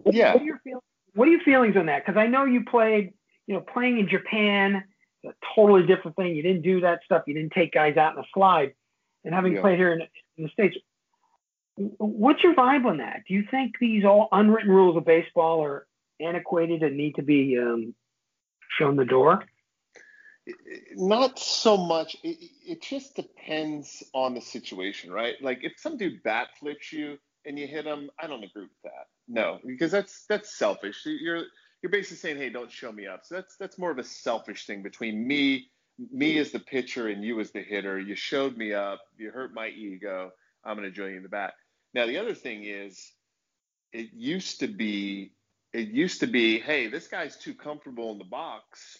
Yeah. 0.05 0.35
What 0.35 0.43
are 0.43 0.45
your 0.45 0.59
feelings? 0.65 0.83
What 1.15 1.29
are 1.29 1.31
your 1.31 1.41
feelings 1.41 1.77
on 1.77 1.87
that? 1.87 2.05
Because 2.05 2.19
I 2.19 2.27
know 2.27 2.45
you 2.45 2.65
played, 2.65 3.15
you 3.47 3.55
know, 3.55 3.61
playing 3.61 4.01
in 4.01 4.09
Japan, 4.09 4.83
a 5.25 5.29
totally 5.55 5.87
different 5.87 6.17
thing. 6.17 6.35
You 6.35 6.43
didn't 6.43 6.63
do 6.63 6.81
that 6.81 7.01
stuff. 7.05 7.23
You 7.27 7.35
didn't 7.35 7.53
take 7.53 7.73
guys 7.73 7.97
out 7.97 8.15
in 8.15 8.19
a 8.19 8.27
slide. 8.35 8.75
And 9.25 9.33
having 9.33 9.55
Yeah. 9.55 9.61
played 9.61 9.79
here 9.79 9.93
in, 9.93 10.03
in 10.37 10.45
the 10.45 10.51
states, 10.51 10.77
what's 11.77 12.43
your 12.43 12.55
vibe 12.55 12.87
on 12.87 12.97
that? 12.99 13.23
Do 13.29 13.35
you 13.35 13.45
think 13.49 13.79
these 13.79 14.05
all 14.05 14.29
unwritten 14.33 14.71
rules 14.71 14.97
of 14.97 15.05
baseball 15.05 15.63
are 15.63 15.87
antiquated 16.21 16.83
and 16.83 16.97
need 16.97 17.15
to 17.15 17.23
be 17.23 17.57
um, 17.57 17.95
shown 18.79 18.97
the 18.97 19.05
door? 19.05 19.45
Not 20.97 21.39
so 21.39 21.77
much. 21.77 22.17
It, 22.23 22.39
it 22.67 22.83
just 22.83 23.15
depends 23.15 24.03
on 24.13 24.35
the 24.35 24.41
situation, 24.41 25.13
right? 25.13 25.35
Like 25.41 25.61
if 25.63 25.75
some 25.77 25.97
dude 25.97 26.23
bat 26.23 26.49
flips 26.59 26.93
you 26.93 27.19
and 27.45 27.59
you 27.59 27.67
hit 27.67 27.85
him, 27.85 28.11
I 28.21 28.27
don't 28.27 28.43
agree 28.43 28.63
with 28.63 28.83
that. 28.85 29.07
No, 29.29 29.59
because 29.65 29.91
that's 29.91 30.25
that's 30.29 30.57
selfish. 30.57 31.03
You're 31.05 31.45
you're 31.83 31.91
basically 31.93 32.17
saying, 32.19 32.39
hey, 32.39 32.51
don't 32.51 32.71
show 32.71 32.91
me 32.93 33.07
up. 33.07 33.21
So 33.25 33.37
that's 33.37 33.57
that's 33.57 33.79
more 33.79 33.91
of 33.91 33.99
a 33.99 34.05
selfish 34.05 34.67
thing 34.67 34.83
between 34.83 35.27
me, 35.27 35.69
me 36.11 36.39
as 36.39 36.51
the 36.51 36.61
pitcher 36.61 37.09
and 37.09 37.25
you 37.25 37.39
as 37.41 37.53
the 37.53 37.63
hitter. 37.63 37.99
You 37.99 38.17
showed 38.17 38.57
me 38.57 38.73
up. 38.73 39.01
You 39.17 39.31
hurt 39.31 39.55
my 39.55 39.69
ego. 39.69 40.31
I'm 40.65 40.77
to 40.77 40.91
join 40.91 41.11
you 41.11 41.17
in 41.19 41.23
the 41.23 41.29
bat. 41.29 41.55
Now 41.95 42.07
the 42.07 42.19
other 42.19 42.35
thing 42.35 42.65
is, 42.65 43.13
it 43.93 44.11
used 44.13 44.61
to 44.61 44.69
be, 44.69 45.33
it 45.73 45.89
used 45.89 46.21
to 46.21 46.27
be, 46.27 46.59
hey, 46.59 46.89
this 46.89 47.09
guy's 47.09 47.37
too 47.37 47.55
comfortable 47.55 48.13
in 48.13 48.19
the 48.19 48.25
box 48.25 48.99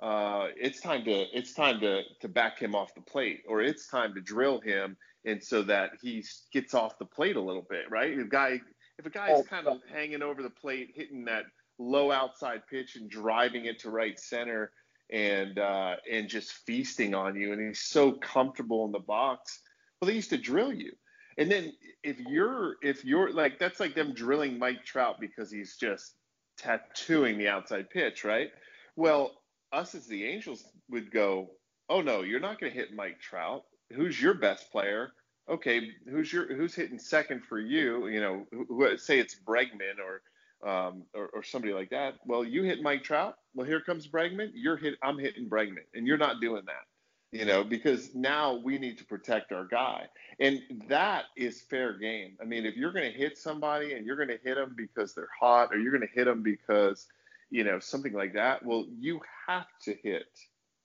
uh, 0.00 0.48
it's 0.56 0.80
time 0.80 1.04
to 1.04 1.24
it's 1.36 1.52
time 1.52 1.80
to 1.80 2.02
to 2.20 2.28
back 2.28 2.58
him 2.58 2.74
off 2.74 2.94
the 2.94 3.00
plate, 3.00 3.42
or 3.46 3.62
it's 3.62 3.86
time 3.86 4.14
to 4.14 4.20
drill 4.20 4.60
him, 4.60 4.96
and 5.24 5.42
so 5.42 5.62
that 5.62 5.90
he 6.02 6.24
gets 6.52 6.74
off 6.74 6.98
the 6.98 7.04
plate 7.04 7.36
a 7.36 7.40
little 7.40 7.66
bit, 7.68 7.90
right? 7.90 8.18
If 8.18 8.28
guy 8.28 8.60
if 8.98 9.06
a 9.06 9.10
guy 9.10 9.28
guy's 9.28 9.46
kind 9.46 9.66
of 9.66 9.78
hanging 9.92 10.22
over 10.22 10.42
the 10.42 10.50
plate, 10.50 10.92
hitting 10.94 11.24
that 11.26 11.44
low 11.78 12.12
outside 12.12 12.62
pitch 12.68 12.96
and 12.96 13.10
driving 13.10 13.66
it 13.66 13.80
to 13.80 13.90
right 13.90 14.18
center, 14.18 14.72
and 15.10 15.58
uh, 15.58 15.96
and 16.10 16.28
just 16.28 16.52
feasting 16.66 17.14
on 17.14 17.36
you, 17.36 17.52
and 17.52 17.66
he's 17.66 17.80
so 17.80 18.12
comfortable 18.12 18.84
in 18.84 18.92
the 18.92 18.98
box, 18.98 19.60
well, 20.00 20.08
they 20.08 20.14
used 20.14 20.30
to 20.30 20.38
drill 20.38 20.72
you. 20.72 20.92
And 21.38 21.50
then 21.50 21.72
if 22.02 22.18
you're 22.20 22.76
if 22.82 23.04
you're 23.04 23.32
like 23.32 23.58
that's 23.58 23.80
like 23.80 23.94
them 23.94 24.14
drilling 24.14 24.58
Mike 24.58 24.84
Trout 24.84 25.16
because 25.20 25.50
he's 25.50 25.76
just 25.76 26.16
tattooing 26.58 27.38
the 27.38 27.48
outside 27.48 27.90
pitch, 27.90 28.24
right? 28.24 28.50
Well, 28.96 29.32
us 29.74 29.94
as 29.94 30.06
the 30.06 30.24
Angels 30.24 30.64
would 30.90 31.10
go, 31.10 31.50
oh 31.88 32.00
no, 32.00 32.22
you're 32.22 32.40
not 32.40 32.60
going 32.60 32.72
to 32.72 32.78
hit 32.78 32.94
Mike 32.94 33.20
Trout. 33.20 33.64
Who's 33.92 34.20
your 34.20 34.34
best 34.34 34.70
player? 34.72 35.12
Okay, 35.50 35.90
who's 36.08 36.32
your 36.32 36.54
who's 36.54 36.74
hitting 36.74 36.98
second 36.98 37.42
for 37.44 37.60
you? 37.60 38.08
You 38.08 38.20
know, 38.20 38.96
say 38.96 39.18
it's 39.18 39.36
Bregman 39.46 39.98
or, 40.02 40.68
um, 40.68 41.02
or 41.14 41.28
or 41.34 41.42
somebody 41.42 41.74
like 41.74 41.90
that. 41.90 42.14
Well, 42.24 42.44
you 42.44 42.62
hit 42.62 42.80
Mike 42.82 43.04
Trout. 43.04 43.34
Well, 43.54 43.66
here 43.66 43.80
comes 43.82 44.08
Bregman. 44.08 44.52
You're 44.54 44.78
hit. 44.78 44.94
I'm 45.02 45.18
hitting 45.18 45.48
Bregman, 45.48 45.84
and 45.94 46.06
you're 46.06 46.16
not 46.16 46.40
doing 46.40 46.62
that. 46.66 47.38
You 47.38 47.44
know, 47.44 47.64
because 47.64 48.14
now 48.14 48.54
we 48.64 48.78
need 48.78 48.96
to 48.98 49.04
protect 49.04 49.52
our 49.52 49.66
guy, 49.66 50.06
and 50.40 50.62
that 50.88 51.24
is 51.36 51.62
fair 51.62 51.98
game. 51.98 52.36
I 52.40 52.44
mean, 52.44 52.64
if 52.64 52.76
you're 52.76 52.92
going 52.92 53.10
to 53.12 53.18
hit 53.18 53.36
somebody 53.36 53.94
and 53.94 54.06
you're 54.06 54.16
going 54.16 54.28
to 54.28 54.38
hit 54.42 54.54
them 54.54 54.74
because 54.76 55.14
they're 55.14 55.28
hot, 55.38 55.70
or 55.72 55.78
you're 55.78 55.92
going 55.92 56.08
to 56.08 56.14
hit 56.14 56.24
them 56.26 56.42
because 56.42 57.06
you 57.50 57.64
know, 57.64 57.78
something 57.78 58.12
like 58.12 58.34
that, 58.34 58.64
well, 58.64 58.86
you 58.98 59.20
have 59.46 59.66
to 59.82 59.94
hit. 60.02 60.26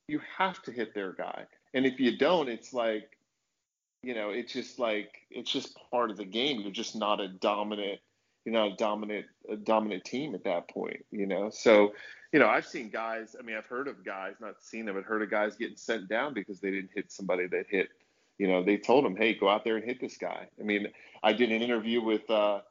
You 0.08 0.22
have 0.38 0.62
to 0.64 0.72
hit 0.72 0.94
their 0.94 1.14
guy. 1.14 1.46
And 1.74 1.86
if 1.86 2.00
you 2.00 2.18
don't, 2.18 2.50
it's 2.50 2.74
like, 2.74 3.18
you 4.02 4.16
know, 4.16 4.30
it's 4.30 4.54
just 4.54 4.80
like 4.80 5.12
it's 5.30 5.52
just 5.52 5.78
part 5.92 6.10
of 6.10 6.18
the 6.18 6.26
game. 6.26 6.62
You're 6.62 6.72
just 6.72 6.96
not 6.96 7.20
a 7.20 7.28
dominant, 7.28 8.00
you're 8.46 8.54
not 8.54 8.74
a 8.74 8.76
dominant 8.76 9.26
a 9.50 9.56
dominant 9.56 10.06
team 10.06 10.34
at 10.36 10.44
that 10.46 10.70
point, 10.70 11.06
you 11.12 11.26
know. 11.26 11.50
So, 11.50 11.94
you 12.32 12.40
know, 12.40 12.48
I've 12.48 12.66
seen 12.66 12.90
guys, 12.90 13.36
I 13.38 13.44
mean, 13.44 13.58
I've 13.58 13.66
heard 13.66 13.88
of 13.88 14.06
guys, 14.06 14.36
not 14.40 14.62
seen 14.62 14.86
them, 14.86 14.96
but 14.96 15.04
heard 15.04 15.22
of 15.22 15.30
guys 15.30 15.56
getting 15.56 15.78
sent 15.78 16.08
down 16.08 16.34
because 16.34 16.60
they 16.60 16.72
didn't 16.72 16.92
hit 16.96 17.12
somebody 17.12 17.48
that 17.48 17.66
hit, 17.70 17.90
you 18.38 18.48
know, 18.48 18.64
they 18.64 18.78
told 18.78 19.06
them, 19.06 19.16
hey, 19.16 19.34
go 19.34 19.50
out 19.50 19.64
there 19.64 19.76
and 19.76 19.86
hit 19.86 20.00
this 20.00 20.18
guy. 20.18 20.48
I 20.60 20.64
mean, 20.64 20.88
I 21.22 21.34
did 21.34 21.52
an 21.52 21.62
interview 21.62 22.02
with 22.02 22.30
uh, 22.30 22.62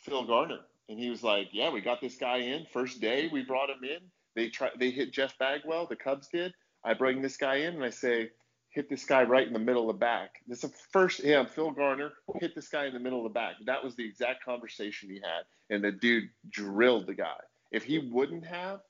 Phil 0.00 0.24
Garner 0.24 0.60
and 0.88 0.98
he 0.98 1.10
was 1.10 1.22
like, 1.22 1.48
"Yeah, 1.52 1.70
we 1.70 1.80
got 1.80 2.00
this 2.00 2.16
guy 2.16 2.38
in 2.38 2.66
first 2.72 3.00
day. 3.00 3.28
We 3.32 3.44
brought 3.44 3.70
him 3.70 3.82
in. 3.82 4.00
They 4.36 4.48
try 4.48 4.70
they 4.78 4.90
hit 4.90 5.12
Jeff 5.12 5.36
Bagwell. 5.38 5.86
The 5.86 5.96
Cubs 5.96 6.28
did. 6.28 6.52
I 6.84 6.94
bring 6.94 7.22
this 7.22 7.36
guy 7.36 7.56
in 7.56 7.74
and 7.74 7.84
I 7.84 7.90
say, 7.90 8.30
hit 8.74 8.90
this 8.90 9.04
guy 9.04 9.22
right 9.22 9.46
in 9.46 9.52
the 9.52 9.58
middle 9.58 9.88
of 9.88 9.94
the 9.94 10.00
back. 10.00 10.42
This 10.46 10.64
is 10.64 10.70
the 10.70 10.76
first. 10.92 11.22
Yeah, 11.22 11.44
Phil 11.44 11.70
Garner 11.70 12.12
hit 12.40 12.54
this 12.54 12.68
guy 12.68 12.86
in 12.86 12.92
the 12.92 13.00
middle 13.00 13.18
of 13.18 13.24
the 13.24 13.34
back. 13.34 13.54
That 13.66 13.82
was 13.82 13.94
the 13.94 14.04
exact 14.04 14.44
conversation 14.44 15.08
he 15.08 15.16
had, 15.16 15.44
and 15.74 15.82
the 15.82 15.92
dude 15.92 16.28
drilled 16.50 17.06
the 17.06 17.14
guy. 17.14 17.38
If 17.72 17.84
he 17.84 17.98
wouldn't 17.98 18.44
have, 18.44 18.80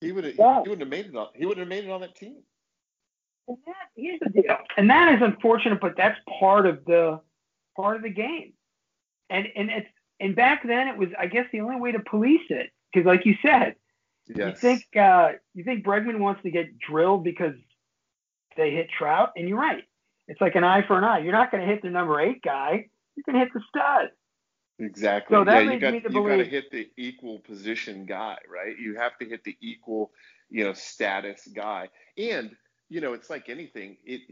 he 0.00 0.12
would 0.12 0.24
have. 0.24 0.34
Yeah. 0.36 0.62
He 0.62 0.68
wouldn't 0.68 0.80
have 0.80 0.88
made 0.88 1.06
it 1.06 1.16
on. 1.16 1.28
He 1.34 1.46
wouldn't 1.46 1.60
have 1.60 1.68
made 1.68 1.84
it 1.84 1.90
on 1.90 2.00
that 2.00 2.16
team. 2.16 2.42
And 3.48 3.56
that 3.66 3.74
here's 3.96 4.20
the 4.20 4.30
deal, 4.30 4.58
and 4.76 4.90
that 4.90 5.14
is 5.14 5.22
unfortunate, 5.22 5.80
but 5.80 5.96
that's 5.96 6.18
part 6.38 6.66
of 6.66 6.84
the 6.84 7.20
part 7.76 7.96
of 7.96 8.02
the 8.02 8.10
game. 8.10 8.52
And 9.30 9.46
and 9.54 9.70
it's 9.70 9.88
and 10.20 10.36
back 10.36 10.66
then 10.66 10.88
it 10.88 10.96
was, 10.96 11.08
I 11.18 11.26
guess, 11.26 11.46
the 11.52 11.60
only 11.60 11.80
way 11.80 11.92
to 11.92 12.00
police 12.00 12.46
it, 12.50 12.70
because 12.92 13.06
like 13.06 13.24
you 13.26 13.36
said, 13.42 13.74
yes. 14.28 14.36
you 14.36 14.54
think 14.54 14.84
uh, 14.96 15.32
you 15.54 15.64
think 15.64 15.84
Bregman 15.84 16.18
wants 16.18 16.42
to 16.42 16.50
get 16.50 16.78
drilled 16.78 17.24
because 17.24 17.54
they 18.56 18.70
hit 18.70 18.88
Trout, 18.96 19.30
and 19.36 19.48
you're 19.48 19.58
right. 19.58 19.84
It's 20.28 20.40
like 20.40 20.54
an 20.54 20.64
eye 20.64 20.86
for 20.86 20.96
an 20.98 21.04
eye. 21.04 21.18
You're 21.18 21.32
not 21.32 21.50
going 21.50 21.66
to 21.66 21.72
hit 21.72 21.82
the 21.82 21.90
number 21.90 22.20
eight 22.20 22.42
guy. 22.42 22.86
You're 23.16 23.24
going 23.26 23.34
to 23.34 23.40
hit 23.40 23.52
the 23.52 23.62
stud. 23.68 24.10
Exactly. 24.78 25.34
So 25.34 25.44
that 25.44 25.52
yeah, 25.52 25.60
you 25.60 25.70
leads 25.70 25.80
got 25.80 25.92
me 25.92 26.00
to 26.00 26.12
you 26.12 26.28
got 26.28 26.36
to 26.36 26.44
hit 26.44 26.70
the 26.70 26.88
equal 26.96 27.40
position 27.40 28.06
guy, 28.06 28.36
right? 28.50 28.78
You 28.78 28.96
have 28.96 29.18
to 29.18 29.26
hit 29.26 29.44
the 29.44 29.56
equal, 29.60 30.12
you 30.48 30.64
know, 30.64 30.72
status 30.72 31.48
guy. 31.54 31.88
And 32.16 32.52
you 32.88 33.00
know, 33.00 33.12
it's 33.12 33.28
like 33.28 33.48
anything. 33.48 33.96
It 34.04 34.22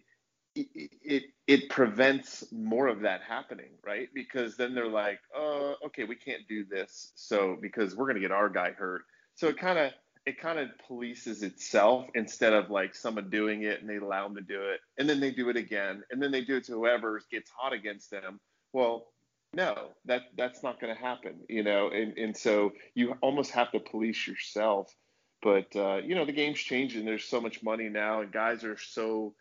it 0.59 1.25
it, 1.47 1.71
prevents 1.71 2.45
more 2.53 2.89
of 2.89 3.01
that 3.01 3.23
happening, 3.23 3.71
right? 3.85 4.09
Because 4.15 4.57
then 4.57 4.75
they're 4.75 4.89
like, 4.89 5.21
uh, 5.37 5.75
okay, 5.87 6.05
we 6.05 6.17
can't 6.17 6.47
do 6.49 6.65
this, 6.65 7.13
so 7.15 7.57
because 7.61 7.95
we're 7.95 8.07
gonna 8.07 8.21
get 8.21 8.33
our 8.33 8.49
guy 8.49 8.73
hurt. 8.73 9.03
So 9.35 9.49
it 9.49 9.59
kind 9.59 9.79
of 9.79 9.93
it 10.27 10.41
kind 10.41 10.59
of 10.59 10.69
polices 10.89 11.43
itself 11.43 12.07
instead 12.15 12.53
of 12.53 12.71
like 12.71 12.95
someone 12.95 13.31
doing 13.31 13.63
it 13.63 13.81
and 13.81 13.89
they 13.89 13.97
allow 13.97 14.25
them 14.25 14.37
to 14.37 14.43
do 14.43 14.61
it, 14.63 14.81
and 14.99 15.09
then 15.09 15.21
they 15.21 15.31
do 15.31 15.49
it 15.49 15.57
again, 15.57 16.03
and 16.11 16.23
then 16.23 16.31
they 16.31 16.45
do 16.45 16.57
it 16.57 16.65
to 16.65 16.73
whoever 16.73 17.21
gets 17.31 17.51
hot 17.51 17.73
against 17.73 18.11
them. 18.11 18.41
Well, 18.73 19.07
no, 19.55 19.89
that 20.05 20.23
that's 20.37 20.63
not 20.63 20.81
going 20.81 20.95
to 20.95 21.01
happen, 21.01 21.41
you 21.49 21.63
know, 21.63 21.89
and 21.89 22.17
and 22.19 22.37
so 22.37 22.73
you 22.95 23.15
almost 23.23 23.51
have 23.53 23.73
to 23.73 23.81
police 23.81 24.27
yourself. 24.27 24.95
But 25.43 25.75
uh, 25.75 25.97
you 26.05 26.15
know, 26.15 26.25
the 26.25 26.33
game's 26.33 26.59
changing. 26.59 27.05
There's 27.05 27.25
so 27.25 27.41
much 27.41 27.63
money 27.63 27.89
now, 27.89 28.21
and 28.21 28.33
guys 28.33 28.65
are 28.65 28.77
so 28.77 29.35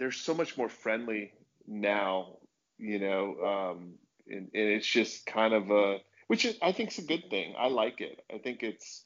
they're 0.00 0.10
so 0.10 0.34
much 0.34 0.56
more 0.56 0.68
friendly 0.70 1.32
now, 1.68 2.38
you 2.78 2.98
know, 2.98 3.36
um, 3.44 3.94
and, 4.26 4.48
and 4.54 4.68
it's 4.68 4.86
just 4.86 5.26
kind 5.26 5.54
of 5.54 5.70
a 5.70 5.98
which 6.26 6.44
is, 6.44 6.56
I 6.62 6.72
think 6.72 6.90
is 6.92 6.98
a 6.98 7.02
good 7.02 7.28
thing. 7.28 7.54
I 7.58 7.66
like 7.66 8.00
it. 8.00 8.24
I 8.32 8.38
think 8.38 8.62
it's 8.62 9.04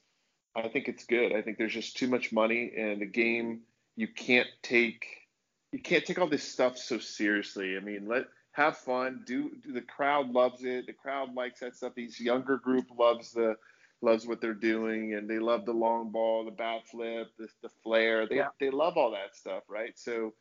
I 0.56 0.68
think 0.68 0.88
it's 0.88 1.04
good. 1.04 1.32
I 1.32 1.42
think 1.42 1.58
there's 1.58 1.74
just 1.74 1.96
too 1.96 2.06
much 2.06 2.32
money, 2.32 2.72
and 2.78 3.02
the 3.02 3.06
game 3.06 3.62
you 3.96 4.08
can't 4.08 4.48
take 4.62 5.04
you 5.72 5.80
can't 5.80 6.04
take 6.04 6.18
all 6.18 6.28
this 6.28 6.44
stuff 6.44 6.78
so 6.78 6.98
seriously. 6.98 7.76
I 7.76 7.80
mean, 7.80 8.06
let 8.06 8.26
have 8.52 8.76
fun. 8.76 9.24
Do, 9.26 9.50
do 9.64 9.72
the 9.72 9.80
crowd 9.80 10.30
loves 10.30 10.62
it. 10.62 10.86
The 10.86 10.92
crowd 10.92 11.34
likes 11.34 11.60
that 11.60 11.74
stuff. 11.74 11.94
These 11.96 12.20
younger 12.20 12.56
group 12.56 12.86
loves 12.96 13.32
the 13.32 13.56
loves 14.00 14.26
what 14.26 14.40
they're 14.40 14.54
doing, 14.54 15.14
and 15.14 15.28
they 15.28 15.40
love 15.40 15.64
the 15.64 15.72
long 15.72 16.12
ball, 16.12 16.44
the 16.44 16.52
bat 16.52 16.82
flip, 16.88 17.32
the, 17.36 17.48
the 17.62 17.70
flare. 17.82 18.28
They 18.28 18.36
Yeah. 18.36 18.48
they 18.60 18.70
love 18.70 18.96
all 18.96 19.10
that 19.10 19.34
stuff, 19.34 19.64
right? 19.68 19.98
So 19.98 20.34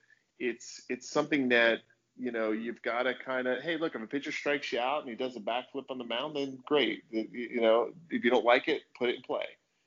it's 0.43 0.81
it's 0.89 1.09
something 1.09 1.49
that 1.49 1.79
you 2.17 2.31
know 2.31 2.51
you've 2.51 2.81
got 2.81 3.03
to 3.03 3.13
kind 3.25 3.47
of 3.47 3.61
hey 3.63 3.77
look 3.77 3.95
if 3.95 4.01
a 4.01 4.07
pitcher 4.07 4.31
strikes 4.31 4.71
you 4.71 4.79
out 4.79 5.01
and 5.01 5.09
he 5.09 5.15
does 5.15 5.35
a 5.35 5.39
backflip 5.39 5.85
on 5.89 5.97
the 5.97 6.03
mound 6.03 6.35
then 6.35 6.59
great 6.65 7.03
you 7.11 7.61
know 7.61 7.89
if 8.09 8.23
you 8.23 8.29
don't 8.29 8.45
like 8.45 8.67
it 8.67 8.81
put 8.97 9.09
it 9.09 9.15
in 9.15 9.21
play 9.23 9.45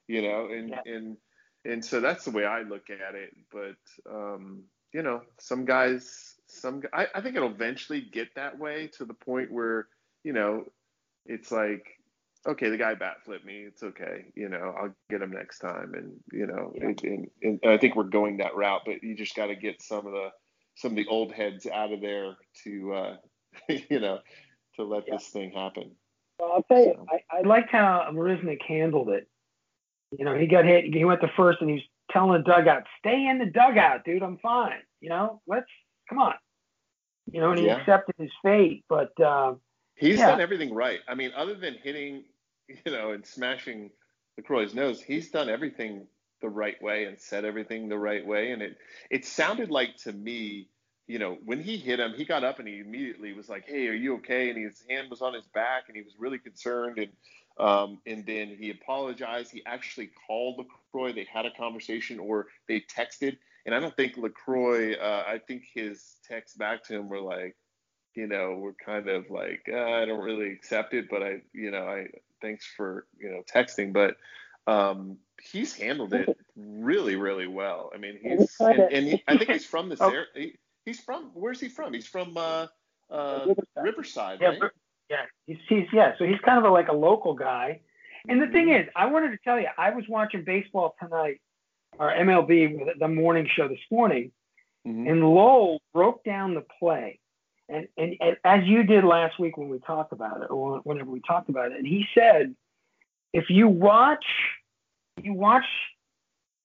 you 0.08 0.22
know 0.22 0.48
and 0.50 0.70
Yeah. 0.70 0.80
and 0.86 1.16
and 1.64 1.84
so 1.84 2.00
that's 2.00 2.24
the 2.24 2.30
way 2.30 2.44
I 2.44 2.62
look 2.62 2.88
at 2.90 3.14
it 3.14 3.36
but 3.52 4.10
um 4.10 4.62
you 4.92 5.02
know 5.02 5.22
some 5.38 5.64
guys 5.66 6.34
some 6.46 6.82
I, 6.92 7.06
I 7.14 7.20
think 7.20 7.36
it'll 7.36 7.50
eventually 7.50 8.00
get 8.00 8.34
that 8.34 8.58
way 8.58 8.88
to 8.96 9.04
the 9.04 9.14
point 9.14 9.52
where 9.52 9.88
you 10.24 10.32
know 10.32 10.64
it's 11.26 11.52
like 11.52 11.84
okay 12.48 12.70
the 12.70 12.78
guy 12.78 12.94
bat 12.94 13.16
flipped 13.24 13.44
me 13.44 13.58
it's 13.58 13.82
okay 13.82 14.26
you 14.34 14.48
know 14.48 14.74
I'll 14.78 14.94
get 15.10 15.22
him 15.22 15.32
next 15.32 15.58
time 15.58 15.94
and 15.94 16.12
you 16.32 16.46
know 16.46 16.72
Yeah. 16.74 16.86
and, 16.86 17.02
and, 17.04 17.28
and 17.42 17.60
I 17.72 17.76
think 17.78 17.94
we're 17.94 18.04
going 18.04 18.38
that 18.38 18.56
route 18.56 18.82
but 18.86 19.02
you 19.02 19.14
just 19.14 19.36
got 19.36 19.46
to 19.46 19.56
get 19.56 19.82
some 19.82 20.06
of 20.06 20.12
the 20.12 20.30
some 20.76 20.92
of 20.92 20.96
the 20.96 21.06
old 21.06 21.32
heads 21.32 21.66
out 21.66 21.92
of 21.92 22.00
there 22.00 22.36
to 22.64 22.92
uh 22.94 23.16
you 23.90 24.00
know 24.00 24.20
to 24.76 24.84
let 24.84 25.04
Yeah. 25.08 25.16
this 25.16 25.28
thing 25.28 25.50
happen 25.52 25.96
Well, 26.38 26.52
I'll 26.52 26.62
tell 26.64 26.78
you, 26.84 26.94
So- 26.96 27.06
I, 27.10 27.38
I 27.38 27.40
liked 27.42 27.70
how 27.70 28.08
Marisnick 28.12 28.62
handled 28.62 29.08
it. 29.08 29.28
You 30.16 30.24
know, 30.24 30.36
he 30.38 30.46
got 30.46 30.64
hit. 30.64 30.84
He 30.94 31.04
went 31.04 31.20
to 31.22 31.28
first, 31.36 31.60
and 31.60 31.68
he's 31.68 31.82
telling 32.12 32.40
the 32.40 32.44
dugout, 32.48 32.84
"Stay 33.00 33.26
in 33.26 33.38
the 33.38 33.46
dugout, 33.46 34.04
dude. 34.04 34.22
I'm 34.22 34.38
fine. 34.38 34.80
You 35.00 35.08
know, 35.08 35.42
let's 35.48 35.66
come 36.08 36.18
on." 36.20 36.34
You 37.32 37.40
know, 37.40 37.50
and 37.50 37.58
he 37.58 37.66
Yeah. 37.66 37.78
accepted 37.80 38.14
his 38.18 38.30
fate. 38.42 38.84
But 38.88 39.18
uh, 39.20 39.54
He's 39.96 40.18
Yeah. 40.18 40.30
done 40.30 40.40
everything 40.40 40.72
right. 40.74 41.00
I 41.08 41.14
mean, 41.16 41.32
other 41.36 41.54
than 41.54 41.74
hitting 41.82 42.24
you 42.68 42.92
know, 42.92 43.12
and 43.12 43.26
smashing 43.26 43.90
Lucroy's 44.38 44.74
nose, 44.74 45.02
he's 45.02 45.30
done 45.30 45.48
everything 45.48 46.06
the 46.40 46.48
right 46.48 46.80
way 46.82 47.04
and 47.04 47.18
said 47.18 47.44
everything 47.44 47.88
the 47.88 47.98
right 47.98 48.24
way. 48.24 48.52
And 48.52 48.62
it 48.62 48.76
it 49.10 49.24
sounded 49.24 49.70
like 49.70 49.96
to 49.98 50.12
me, 50.12 50.68
you 51.06 51.18
know, 51.18 51.38
when 51.44 51.62
he 51.62 51.76
hit 51.76 52.00
him, 52.00 52.14
he 52.14 52.24
got 52.24 52.44
up 52.44 52.58
and 52.58 52.68
he 52.68 52.80
immediately 52.80 53.32
was 53.32 53.48
like, 53.48 53.66
"Hey, 53.66 53.88
are 53.88 53.94
you 53.94 54.16
okay?" 54.16 54.50
And 54.50 54.58
his 54.58 54.82
hand 54.88 55.10
was 55.10 55.22
on 55.22 55.34
his 55.34 55.46
back 55.46 55.84
and 55.88 55.96
he 55.96 56.02
was 56.02 56.14
really 56.18 56.38
concerned. 56.38 56.98
And 56.98 57.12
um, 57.58 58.00
and 58.06 58.24
then 58.26 58.56
he 58.58 58.70
apologized. 58.70 59.50
He 59.50 59.62
actually 59.66 60.10
called 60.26 60.60
Lucroy. 60.94 61.14
They 61.14 61.26
had 61.32 61.46
a 61.46 61.50
conversation 61.52 62.18
or 62.18 62.46
they 62.68 62.80
texted. 62.80 63.38
And 63.64 63.74
I 63.74 63.80
don't 63.80 63.96
think 63.96 64.16
Lucroy. 64.16 65.00
Uh, 65.00 65.24
I 65.26 65.38
think 65.38 65.64
his 65.74 66.16
texts 66.28 66.56
back 66.56 66.84
to 66.84 66.94
him 66.94 67.08
were 67.08 67.20
like, 67.20 67.56
you 68.14 68.26
know, 68.26 68.56
we're 68.58 68.74
kind 68.74 69.08
of 69.08 69.30
like, 69.30 69.62
uh, 69.70 69.76
I 69.76 70.04
don't 70.04 70.22
really 70.22 70.50
accept 70.52 70.94
it, 70.94 71.06
but 71.10 71.22
I, 71.22 71.42
you 71.52 71.70
know, 71.70 71.82
I 71.86 72.06
thanks 72.40 72.66
for 72.76 73.06
you 73.18 73.30
know 73.30 73.42
texting, 73.52 73.92
but 73.92 74.16
um, 74.70 75.18
he's 75.50 75.74
handled 75.74 76.14
it 76.14 76.36
really, 76.56 77.16
really 77.16 77.46
well. 77.46 77.90
I 77.94 77.98
mean, 77.98 78.18
he's 78.22 78.54
and, 78.60 78.78
and 78.80 79.06
he, 79.06 79.24
I 79.26 79.36
think 79.36 79.50
he's 79.50 79.66
from 79.66 79.88
this 79.88 80.00
oh. 80.00 80.10
area. 80.10 80.26
He, 80.34 80.54
he's 80.84 81.00
from 81.00 81.30
where's 81.34 81.60
he 81.60 81.68
from? 81.68 81.92
He's 81.92 82.06
from 82.06 82.36
uh, 82.36 82.66
uh, 83.10 83.46
Riverside, 83.76 84.38
yeah, 84.40 84.48
right? 84.48 84.70
Yeah, 85.10 85.24
he's, 85.46 85.58
he's 85.68 85.86
yeah. 85.92 86.14
So 86.18 86.24
he's 86.24 86.40
kind 86.44 86.58
of 86.58 86.64
a, 86.64 86.70
like 86.70 86.88
a 86.88 86.94
local 86.94 87.34
guy. 87.34 87.80
And 88.28 88.42
the 88.42 88.46
thing 88.46 88.66
mm-hmm. 88.66 88.88
is, 88.88 88.88
I 88.96 89.06
wanted 89.06 89.30
to 89.30 89.38
tell 89.44 89.58
you, 89.60 89.68
I 89.78 89.90
was 89.90 90.04
watching 90.08 90.42
baseball 90.44 90.96
tonight, 91.00 91.40
or 91.98 92.10
MLB, 92.12 92.98
the 92.98 93.08
morning 93.08 93.48
show 93.54 93.68
this 93.68 93.78
morning, 93.90 94.32
mm-hmm. 94.86 95.06
and 95.06 95.20
Lowell 95.20 95.80
broke 95.94 96.24
down 96.24 96.54
the 96.54 96.64
play. 96.80 97.20
And, 97.68 97.88
and, 97.96 98.14
and 98.20 98.36
as 98.44 98.64
you 98.64 98.84
did 98.84 99.04
last 99.04 99.38
week 99.38 99.56
when 99.56 99.68
we 99.68 99.78
talked 99.80 100.12
about 100.12 100.42
it, 100.42 100.50
or 100.50 100.78
whenever 100.78 101.10
we 101.10 101.20
talked 101.20 101.48
about 101.48 101.72
it, 101.72 101.78
and 101.78 101.86
he 101.86 102.06
said, 102.14 102.54
if 103.32 103.50
you 103.50 103.68
watch, 103.68 104.24
you 105.22 105.34
watch 105.34 105.64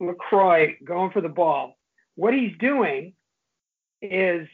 Lucroy 0.01 0.75
going 0.83 1.11
for 1.11 1.21
the 1.21 1.29
ball, 1.29 1.77
what 2.15 2.33
he's 2.33 2.57
doing 2.59 3.13
is 4.01 4.47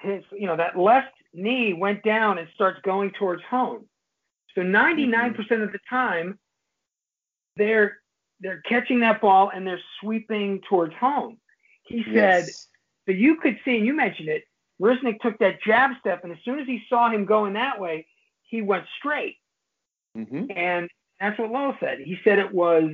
his, 0.00 0.22
you 0.32 0.46
know, 0.46 0.56
that 0.56 0.78
left 0.78 1.12
knee 1.32 1.72
went 1.72 2.02
down 2.02 2.38
and 2.38 2.48
starts 2.54 2.80
going 2.82 3.10
towards 3.12 3.42
home. 3.48 3.86
So 4.54 4.62
99% 4.62 5.36
mm-hmm. 5.36 5.62
of 5.62 5.72
the 5.72 5.78
time, 5.88 6.38
they're 7.56 7.98
they're 8.40 8.60
catching 8.68 9.00
that 9.00 9.20
ball 9.20 9.50
and 9.54 9.66
they're 9.66 9.80
sweeping 10.00 10.60
towards 10.68 10.94
home. 10.94 11.38
He 11.84 12.02
said, 12.04 12.44
yes. 12.46 12.68
so 13.06 13.12
you 13.12 13.36
could 13.36 13.58
see, 13.64 13.78
and 13.78 13.86
you 13.86 13.94
mentioned 13.94 14.28
it, 14.28 14.44
Marisnick 14.80 15.20
took 15.20 15.38
that 15.38 15.62
jab 15.62 15.92
step, 16.00 16.22
and 16.22 16.32
as 16.32 16.38
soon 16.44 16.58
as 16.58 16.66
he 16.66 16.82
saw 16.88 17.08
him 17.08 17.24
going 17.24 17.54
that 17.54 17.80
way, 17.80 18.06
he 18.42 18.60
went 18.60 18.84
straight. 18.98 19.36
Mm-hmm. 20.16 20.50
And 20.54 20.90
that's 21.18 21.38
what 21.38 21.50
Lowe 21.50 21.74
said. 21.80 22.00
He 22.00 22.18
said 22.24 22.38
it 22.38 22.52
was 22.52 22.90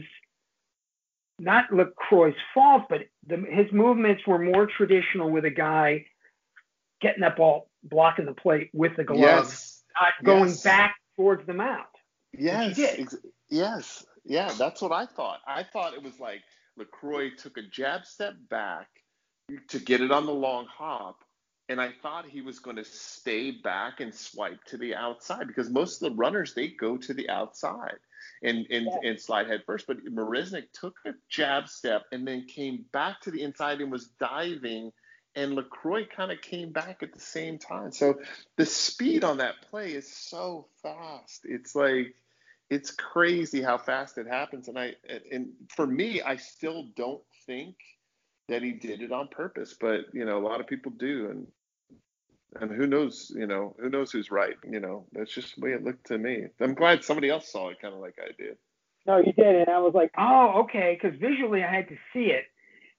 not 1.42 1.70
Lucroy's 1.70 2.36
fault, 2.54 2.84
but 2.88 3.00
the, 3.26 3.36
his 3.36 3.70
movements 3.72 4.22
were 4.26 4.38
more 4.38 4.66
traditional 4.66 5.28
with 5.28 5.44
a 5.44 5.50
guy 5.50 6.06
getting 7.00 7.22
that 7.22 7.36
ball, 7.36 7.68
blocking 7.82 8.26
the 8.26 8.32
plate 8.32 8.70
with 8.72 8.96
the 8.96 9.02
glove, 9.02 9.18
yes. 9.18 9.82
not 10.00 10.12
going 10.24 10.48
yes. 10.48 10.62
back 10.62 10.94
towards 11.16 11.44
the 11.46 11.52
mount. 11.52 11.86
Yes, 12.32 12.78
ex- 12.78 13.16
yes, 13.50 14.06
yeah. 14.24 14.52
That's 14.56 14.80
what 14.80 14.92
I 14.92 15.04
thought. 15.04 15.40
I 15.46 15.64
thought 15.64 15.94
it 15.94 16.02
was 16.02 16.20
like 16.20 16.42
Lucroy 16.78 17.36
took 17.36 17.58
a 17.58 17.62
jab 17.62 18.06
step 18.06 18.34
back 18.48 18.86
to 19.68 19.80
get 19.80 20.00
it 20.00 20.12
on 20.12 20.24
the 20.24 20.32
long 20.32 20.66
hop, 20.66 21.16
and 21.68 21.80
I 21.80 21.90
thought 22.02 22.24
he 22.24 22.40
was 22.40 22.60
going 22.60 22.76
to 22.76 22.84
stay 22.84 23.50
back 23.50 24.00
and 24.00 24.14
swipe 24.14 24.62
to 24.66 24.78
the 24.78 24.94
outside 24.94 25.48
because 25.48 25.68
most 25.68 26.00
of 26.00 26.10
the 26.10 26.16
runners 26.16 26.54
they 26.54 26.68
go 26.68 26.96
to 26.98 27.12
the 27.12 27.28
outside 27.28 27.98
and 28.42 28.66
and, 28.70 28.86
yeah. 28.86 29.10
and 29.10 29.20
slide 29.20 29.48
head 29.48 29.62
first. 29.66 29.86
But 29.86 30.04
Marisnick 30.04 30.72
took 30.72 30.96
a 31.06 31.12
jab 31.28 31.68
step 31.68 32.02
and 32.12 32.26
then 32.26 32.46
came 32.46 32.84
back 32.92 33.20
to 33.22 33.30
the 33.30 33.42
inside 33.42 33.80
and 33.80 33.90
was 33.90 34.08
diving 34.20 34.92
and 35.34 35.56
Lucroy 35.56 36.08
kind 36.10 36.30
of 36.30 36.40
came 36.40 36.72
back 36.72 37.02
at 37.02 37.12
the 37.12 37.20
same 37.20 37.58
time. 37.58 37.92
So 37.92 38.18
the 38.56 38.66
speed 38.66 39.24
on 39.24 39.38
that 39.38 39.54
play 39.70 39.92
is 39.92 40.12
so 40.12 40.66
fast. 40.82 41.42
It's 41.44 41.74
like 41.74 42.14
it's 42.70 42.90
crazy 42.90 43.62
how 43.62 43.78
fast 43.78 44.18
it 44.18 44.26
happens. 44.26 44.68
And 44.68 44.78
I 44.78 44.94
and 45.30 45.48
for 45.68 45.86
me, 45.86 46.22
I 46.22 46.36
still 46.36 46.86
don't 46.96 47.22
think 47.46 47.76
that 48.48 48.62
he 48.62 48.72
did 48.72 49.00
it 49.00 49.12
on 49.12 49.28
purpose, 49.28 49.74
but 49.78 50.06
you 50.12 50.24
know, 50.24 50.38
a 50.38 50.46
lot 50.46 50.60
of 50.60 50.66
people 50.66 50.92
do, 50.92 51.30
and 51.30 51.46
and 52.60 52.70
who 52.70 52.86
knows, 52.86 53.32
you 53.34 53.46
know, 53.46 53.74
who 53.80 53.88
knows 53.88 54.12
who's 54.12 54.30
right. 54.30 54.56
You 54.68 54.80
know, 54.80 55.06
that's 55.12 55.32
just 55.32 55.54
the 55.54 55.62
way 55.62 55.72
it 55.72 55.84
looked 55.84 56.06
to 56.08 56.18
me. 56.18 56.46
I'm 56.60 56.74
glad 56.74 57.04
somebody 57.04 57.30
else 57.30 57.50
saw 57.50 57.68
it, 57.68 57.80
kind 57.80 57.94
of 57.94 58.00
like 58.00 58.18
I 58.20 58.32
did. 58.40 58.56
No, 59.06 59.18
you 59.18 59.32
did, 59.32 59.56
and 59.56 59.68
I 59.68 59.78
was 59.78 59.94
like, 59.94 60.12
oh, 60.16 60.60
okay, 60.62 60.98
because 61.00 61.18
visually 61.18 61.64
I 61.64 61.74
had 61.74 61.88
to 61.88 61.96
see 62.12 62.26
it, 62.26 62.44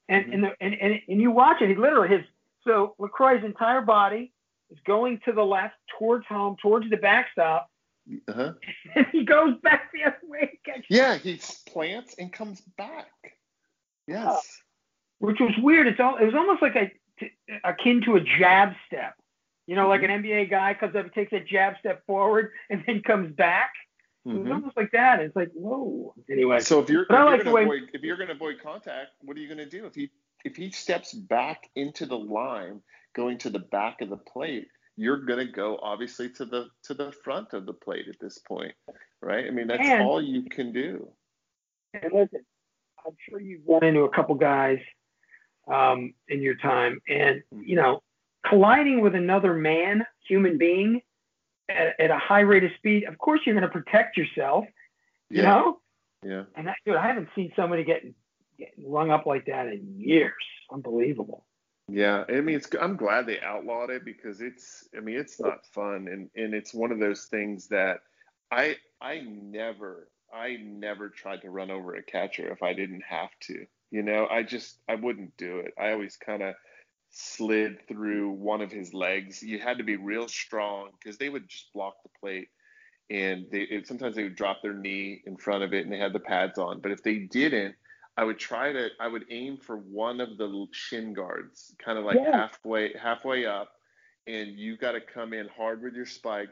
and 0.10 0.26
mm-hmm. 0.26 0.34
and, 0.34 0.44
the, 0.44 0.50
and 0.60 0.74
and 0.74 1.02
and 1.08 1.22
you 1.22 1.32
watch 1.32 1.62
it. 1.62 1.70
He 1.70 1.76
literally 1.76 2.10
his 2.10 2.26
so 2.66 2.96
Lucroy's 3.00 3.44
entire 3.44 3.82
body 3.82 4.34
is 4.70 4.78
going 4.86 5.20
to 5.26 5.32
the 5.32 5.44
left 5.44 5.76
towards 5.98 6.26
home, 6.28 6.58
towards 6.62 6.90
the 6.90 6.98
backstop. 6.98 7.70
Uh-huh. 8.28 8.54
And 8.96 9.06
he 9.12 9.24
goes 9.24 9.56
back 9.64 9.92
the 9.94 10.04
other 10.04 10.18
way. 10.24 10.60
Yeah, 10.90 11.16
he 11.18 11.40
plants 11.68 12.16
and 12.20 12.34
comes 12.34 12.62
back. 12.78 13.12
Yes. 14.08 14.28
Uh, 14.28 14.40
which 15.20 15.40
was 15.40 15.54
weird. 15.60 15.88
It's 15.88 16.00
all. 16.00 16.18
It 16.18 16.26
was 16.26 16.36
almost 16.36 16.62
like 16.62 16.76
a 16.76 16.92
akin 17.64 18.02
to 18.06 18.18
a 18.18 18.22
jab 18.22 18.74
step. 18.88 19.16
You 19.68 19.76
know, 19.76 19.84
mm-hmm. 19.84 19.90
like 19.90 20.04
an 20.04 20.24
NBA 20.24 20.50
guy 20.50 20.74
comes 20.74 20.96
up, 20.96 21.14
takes 21.14 21.32
a 21.34 21.40
jab 21.40 21.76
step 21.80 22.06
forward, 22.06 22.52
and 22.70 22.84
then 22.86 23.02
comes 23.02 23.36
back. 23.36 23.72
Mm-hmm. 24.28 24.38
It 24.38 24.40
was 24.40 24.44
mm-hmm. 24.44 24.54
almost 24.54 24.78
like 24.78 24.92
that. 24.92 25.20
It's 25.20 25.36
like, 25.36 25.52
whoa. 25.54 26.14
Anyway. 26.30 26.60
So 26.62 26.80
if 26.80 26.90
you're, 26.90 27.04
if 27.04 27.10
you're 27.10 27.26
like 27.26 27.44
gonna 27.44 27.56
way, 27.56 27.64
avoid 27.64 27.82
if 27.94 28.02
you're 28.02 28.18
gonna 28.18 28.34
avoid 28.34 28.62
contact, 28.62 29.12
what 29.22 29.38
are 29.38 29.40
you 29.40 29.50
gonna 29.50 29.66
do? 29.66 29.86
If 29.86 29.96
he 29.96 30.10
if 30.46 30.56
he 30.56 30.72
steps 30.72 31.14
back 31.14 31.70
into 31.76 32.06
the 32.06 32.18
line, 32.18 32.82
going 33.16 33.38
to 33.40 33.50
the 33.50 33.60
back 33.60 34.02
of 34.02 34.10
the 34.10 34.18
plate, 34.18 34.68
you're 34.96 35.26
gonna 35.26 35.46
go 35.46 35.78
obviously 35.82 36.30
to 36.30 36.46
the 36.46 36.68
to 36.84 36.94
the 36.94 37.12
front 37.24 37.54
of 37.54 37.66
the 37.66 37.74
plate 37.74 38.08
at 38.08 38.20
this 38.20 38.38
point, 38.40 38.74
right? 39.22 39.46
I 39.46 39.50
mean, 39.50 39.68
that's 39.68 39.86
and, 39.86 40.04
all 40.04 40.22
you 40.22 40.44
can 40.44 40.72
do. 40.72 41.10
And 41.94 42.12
listen, 42.14 42.46
I'm 43.06 43.16
sure 43.30 43.42
you've 43.42 43.62
run 43.68 43.84
into 43.84 44.02
a 44.02 44.10
couple 44.10 44.36
guys 44.36 44.80
um, 45.72 46.14
in 46.28 46.42
your 46.42 46.56
time, 46.56 47.02
and 47.08 47.44
you 47.52 47.76
know, 47.76 48.02
colliding 48.48 49.02
with 49.02 49.16
another 49.16 49.54
man, 49.54 50.06
human 50.28 50.58
being, 50.58 51.02
at, 51.70 52.00
at 52.00 52.12
a 52.12 52.18
high 52.18 52.42
rate 52.42 52.64
of 52.64 52.72
speed. 52.78 53.06
Of 53.06 53.18
course, 53.18 53.42
you're 53.46 53.56
going 53.56 53.68
to 53.68 53.70
protect 53.70 54.18
yourself. 54.18 54.66
You 55.30 55.42
yeah. 55.42 55.50
know. 55.50 55.80
Yeah. 56.24 56.44
And 56.56 56.68
that, 56.68 56.78
dude, 56.86 56.96
I 56.96 57.08
haven't 57.08 57.30
seen 57.36 57.52
somebody 57.56 57.84
getting 57.84 58.14
getting 58.58 58.90
rung 58.90 59.12
up 59.12 59.26
like 59.26 59.46
that 59.48 59.68
in 59.68 59.96
years. 59.98 60.34
Unbelievable. 60.72 61.46
Yeah, 61.90 62.24
I 62.30 62.40
mean, 62.40 62.56
it's. 62.56 62.70
I'm 62.80 62.96
glad 62.96 63.26
they 63.26 63.42
outlawed 63.42 63.90
it 63.90 64.06
because 64.06 64.40
it's. 64.40 64.88
I 64.96 65.02
mean, 65.02 65.18
it's 65.18 65.40
not 65.40 65.66
fun, 65.66 66.08
and 66.10 66.30
and 66.36 66.54
it's 66.54 66.74
one 66.74 66.92
of 66.92 67.00
those 67.00 67.26
things 67.26 67.68
that 67.68 68.00
I 68.52 68.78
I 69.02 69.20
never 69.28 70.08
I 70.34 70.58
never 70.64 71.10
tried 71.10 71.42
to 71.42 71.50
run 71.50 71.72
over 71.72 71.96
a 71.96 72.04
catcher 72.04 72.52
if 72.52 72.64
I 72.64 72.74
didn't 72.74 73.04
have 73.08 73.32
to. 73.42 73.66
You 73.92 74.02
know, 74.02 74.28
I 74.32 74.44
just 74.44 74.80
I 74.88 74.96
wouldn't 74.96 75.36
do 75.38 75.60
it. 75.60 75.74
I 75.80 75.92
always 75.92 76.16
kind 76.16 76.42
of 76.42 76.56
slid 77.14 77.88
through 77.88 78.32
one 78.32 78.62
of 78.62 78.72
his 78.72 78.94
legs. 78.94 79.42
You 79.44 79.60
had 79.60 79.78
to 79.78 79.84
be 79.84 79.96
real 79.96 80.28
strong 80.28 80.90
because 81.00 81.18
they 81.18 81.30
would 81.30 81.48
just 81.48 81.72
block 81.74 81.96
the 82.04 82.10
plate, 82.20 82.50
and 83.10 83.46
they 83.52 83.62
it, 83.62 83.88
sometimes 83.88 84.16
they 84.16 84.24
would 84.24 84.36
drop 84.36 84.62
their 84.62 84.74
knee 84.74 85.22
in 85.26 85.38
front 85.38 85.64
of 85.64 85.74
it, 85.74 85.84
and 85.84 85.94
they 85.94 86.00
had 86.00 86.14
the 86.14 86.20
pads 86.20 86.58
on. 86.58 86.82
But 86.82 86.92
if 86.92 87.04
they 87.04 87.20
didn't, 87.20 87.76
I 88.18 88.24
would 88.24 88.40
try 88.40 88.74
to 88.74 88.90
I 89.00 89.08
would 89.08 89.26
aim 89.30 89.58
for 89.58 89.78
one 89.78 90.20
of 90.22 90.38
the 90.38 90.66
shin 90.72 91.14
guards, 91.14 91.76
kind 91.84 92.00
of 92.00 92.04
like 92.04 92.18
yeah. 92.18 92.48
halfway 92.48 92.94
halfway 92.98 93.46
up, 93.46 93.70
and 94.28 94.58
you 94.58 94.76
got 94.76 94.94
to 94.94 95.02
come 95.02 95.34
in 95.34 95.48
hard 95.56 95.84
with 95.84 95.94
your 95.94 96.08
spike, 96.08 96.50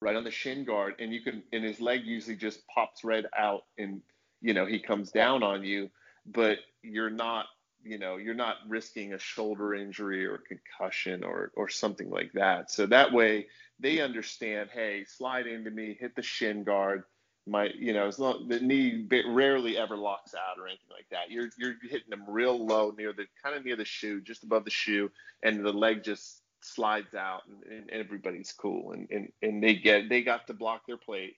right 0.00 0.16
on 0.16 0.24
the 0.24 0.30
shin 0.30 0.64
guard, 0.64 0.94
and 0.98 1.12
you 1.12 1.20
can 1.20 1.42
and 1.52 1.62
his 1.62 1.78
leg 1.78 2.00
usually 2.04 2.36
just 2.36 2.66
pops 2.68 3.04
right 3.04 3.26
out, 3.36 3.64
and 3.76 4.00
you 4.40 4.54
know 4.54 4.64
he 4.64 4.78
comes 4.78 5.10
down 5.10 5.42
on 5.42 5.62
you, 5.62 5.90
but 6.26 6.56
you're 6.82 7.10
not 7.10 7.46
you 7.84 7.98
know 7.98 8.16
you're 8.16 8.34
not 8.34 8.56
risking 8.68 9.12
a 9.14 9.18
shoulder 9.18 9.74
injury 9.74 10.26
or 10.26 10.38
concussion 10.38 11.24
or 11.24 11.52
or 11.56 11.68
something 11.68 12.10
like 12.10 12.32
that. 12.34 12.70
So 12.70 12.86
that 12.86 13.12
way 13.12 13.46
they 13.80 14.00
understand, 14.00 14.70
hey, 14.72 15.04
slide 15.04 15.46
into 15.46 15.70
me, 15.70 15.96
hit 15.98 16.16
the 16.16 16.22
shin 16.22 16.64
guard. 16.64 17.04
My 17.46 17.70
you 17.78 17.94
know 17.94 18.06
as 18.06 18.18
long 18.18 18.48
the 18.48 18.60
knee 18.60 19.06
rarely 19.28 19.78
ever 19.78 19.96
locks 19.96 20.34
out 20.34 20.58
or 20.60 20.66
anything 20.66 20.90
like 20.90 21.08
that. 21.10 21.30
You're 21.30 21.48
you're 21.58 21.76
hitting 21.82 22.10
them 22.10 22.24
real 22.28 22.64
low 22.66 22.92
near 22.96 23.12
the 23.12 23.26
kind 23.42 23.56
of 23.56 23.64
near 23.64 23.76
the 23.76 23.84
shoe 23.86 24.20
just 24.20 24.44
above 24.44 24.64
the 24.64 24.70
shoe 24.70 25.10
and 25.42 25.64
the 25.64 25.72
leg 25.72 26.04
just 26.04 26.42
slides 26.60 27.14
out 27.14 27.42
and, 27.48 27.88
and 27.88 27.90
everybody's 27.90 28.52
cool. 28.52 28.92
And, 28.92 29.08
and 29.10 29.32
and 29.42 29.62
they 29.62 29.74
get 29.76 30.08
they 30.08 30.22
got 30.22 30.46
to 30.48 30.54
block 30.54 30.82
their 30.86 30.98
plate 30.98 31.36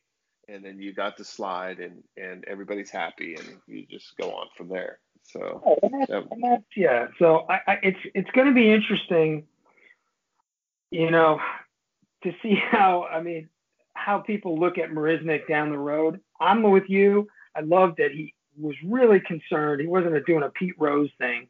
and 0.48 0.64
then 0.64 0.81
you 0.81 0.92
got 0.92 1.16
to 1.18 1.24
slide 1.24 1.79
and 1.79 2.03
and 2.16 2.44
everybody's 2.48 2.90
happy 2.90 3.37
and 3.37 3.46
you 3.68 3.87
just 3.88 4.16
go 4.16 4.33
on 4.33 4.48
from 4.57 4.68
there 4.68 4.98
so 5.22 5.62
oh, 5.64 5.78
and 5.83 6.00
that's, 6.00 6.11
and 6.11 6.42
that's, 6.42 6.64
yeah 6.76 7.09
so 7.18 7.46
I, 7.48 7.61
I 7.66 7.78
it's 7.83 8.00
it's 8.14 8.30
going 8.33 8.48
to 8.48 8.54
be 8.54 8.70
interesting 8.70 9.46
you 10.90 11.11
know 11.11 11.40
to 12.24 12.33
see 12.42 12.54
how 12.70 13.04
i 13.04 13.20
mean 13.22 13.48
how 14.00 14.18
people 14.18 14.59
look 14.59 14.78
at 14.78 14.90
Marisnick 14.90 15.46
down 15.46 15.70
the 15.70 15.78
road. 15.78 16.20
I'm 16.40 16.62
with 16.62 16.88
you. 16.88 17.28
I 17.54 17.61
love 17.61 17.96
that 17.98 18.12
he 18.12 18.35
was 18.59 18.74
really 18.85 19.20
concerned. 19.20 19.80
He 19.80 19.87
wasn't 19.87 20.24
doing 20.26 20.42
a 20.42 20.48
Pete 20.48 20.74
Rose 20.78 21.11
thing. 21.18 21.48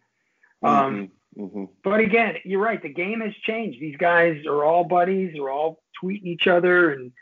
Um, 0.62 1.10
mm-hmm. 1.36 1.42
Mm-hmm. 1.42 1.64
But 1.84 2.00
again, 2.00 2.36
you're 2.44 2.60
right. 2.60 2.82
The 2.82 2.88
game 2.88 3.20
has 3.20 3.34
changed. 3.42 3.80
These 3.80 3.96
guys 3.96 4.44
are 4.46 4.64
all 4.64 4.84
buddies. 4.84 5.32
They're 5.32 5.50
all 5.50 5.80
tweeting 6.02 6.24
each 6.24 6.46
other 6.48 6.90
and 6.90 7.12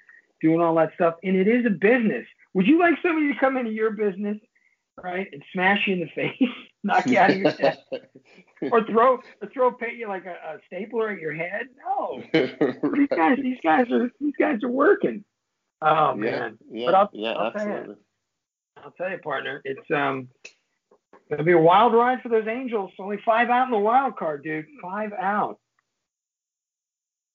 doing 0.40 0.60
all 0.60 0.74
that 0.76 0.94
stuff. 0.94 1.16
And 1.22 1.36
it 1.36 1.46
is 1.46 1.66
a 1.66 1.70
business. 1.70 2.26
Would 2.54 2.66
you 2.66 2.78
like 2.78 2.94
somebody 3.02 3.32
to 3.32 3.38
come 3.38 3.56
into 3.56 3.70
your 3.70 3.90
business, 3.90 4.38
right, 5.02 5.28
and 5.32 5.42
smash 5.52 5.86
you 5.86 5.94
in 5.94 6.00
the 6.00 6.08
face, 6.14 6.50
knock 6.84 7.06
you 7.06 7.18
out 7.18 7.30
of 7.30 7.36
your 7.36 7.52
desk, 7.52 7.78
or 8.72 8.84
throw 8.84 9.18
or 9.42 9.48
throw 9.52 9.74
you 9.94 10.08
like 10.08 10.24
a, 10.26 10.30
a 10.30 10.58
stapler 10.66 11.10
at 11.10 11.20
your 11.20 11.34
head? 11.34 11.66
No. 11.84 12.22
right. 12.32 12.58
These 12.94 13.08
guys, 13.08 13.38
these 13.42 13.58
guys 13.62 13.90
are 13.90 14.10
these 14.20 14.34
guys 14.38 14.62
are 14.62 14.70
working. 14.70 15.24
Oh 15.82 16.14
yeah, 16.16 16.30
man. 16.30 16.58
Yeah, 16.70 16.86
but 16.86 16.94
I'll, 16.94 17.10
yeah, 17.12 17.32
I'll 17.32 17.46
absolutely. 17.46 17.76
Tell 17.76 17.86
you, 17.86 17.96
I'll 18.84 18.90
tell 18.92 19.10
you, 19.10 19.18
partner, 19.18 19.60
it's 19.64 19.90
um 19.94 20.28
gonna 21.30 21.44
be 21.44 21.52
a 21.52 21.58
wild 21.58 21.94
ride 21.94 22.22
for 22.22 22.28
those 22.28 22.46
Angels. 22.48 22.90
Only 22.98 23.18
five 23.24 23.48
out 23.48 23.66
in 23.66 23.70
the 23.70 23.78
wild 23.78 24.16
card, 24.16 24.42
dude. 24.42 24.66
Five 24.82 25.12
out. 25.12 25.58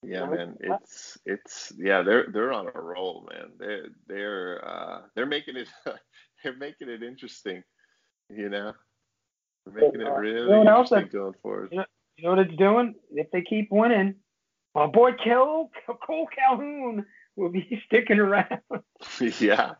Yeah, 0.06 0.26
man. 0.26 0.56
It's 0.60 1.18
it's 1.24 1.72
yeah, 1.78 2.02
they're 2.02 2.26
they're 2.32 2.52
on 2.52 2.68
a 2.72 2.80
roll, 2.80 3.26
man. 3.30 3.52
They're 3.58 3.86
they're 4.06 4.68
uh 4.68 5.00
they're 5.14 5.26
making 5.26 5.56
it 5.56 5.68
they're 6.54 6.56
making 6.56 6.88
it 6.88 7.02
interesting, 7.02 7.62
you 8.30 8.48
know. 8.48 8.72
They're 9.66 9.82
making 9.82 10.00
it 10.02 10.10
really 10.10 10.40
you 10.40 10.48
know 10.48 10.60
interesting 10.60 11.00
that, 11.00 11.12
going 11.12 11.34
forward. 11.42 11.70
You 11.72 11.78
know, 11.78 11.84
you 12.16 12.24
know 12.24 12.30
what 12.30 12.38
it's 12.40 12.56
doing? 12.56 12.94
If 13.10 13.30
they 13.32 13.42
keep 13.42 13.68
winning, 13.70 14.16
my 14.74 14.86
boy 14.86 15.12
Cole 15.12 15.70
Cole 16.06 16.28
Calhoun 16.36 17.06
will 17.36 17.50
be 17.50 17.82
sticking 17.86 18.18
around. 18.18 18.60
yeah, 19.40 19.72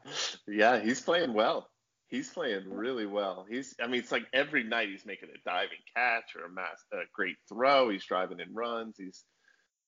yeah, 0.48 0.80
he's 0.80 1.00
playing 1.00 1.34
well. 1.34 1.68
He's 2.08 2.30
playing 2.30 2.70
really 2.70 3.06
well. 3.06 3.44
He's, 3.48 3.74
I 3.82 3.88
mean, 3.88 4.00
it's 4.00 4.12
like 4.12 4.26
every 4.32 4.62
night 4.62 4.88
he's 4.88 5.06
making 5.06 5.30
a 5.30 5.48
diving 5.48 5.78
catch 5.96 6.36
or 6.36 6.44
a 6.44 6.50
mass, 6.50 6.84
a 6.92 6.98
great 7.12 7.36
throw. 7.48 7.88
He's 7.88 8.04
driving 8.04 8.38
in 8.38 8.54
runs. 8.54 8.96
He's, 8.98 9.24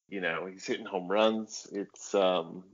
you 0.08 0.20
know, 0.20 0.46
he's 0.50 0.66
hitting 0.66 0.86
home 0.86 1.08
runs. 1.08 1.68
It's 1.70 2.14
um, 2.16 2.64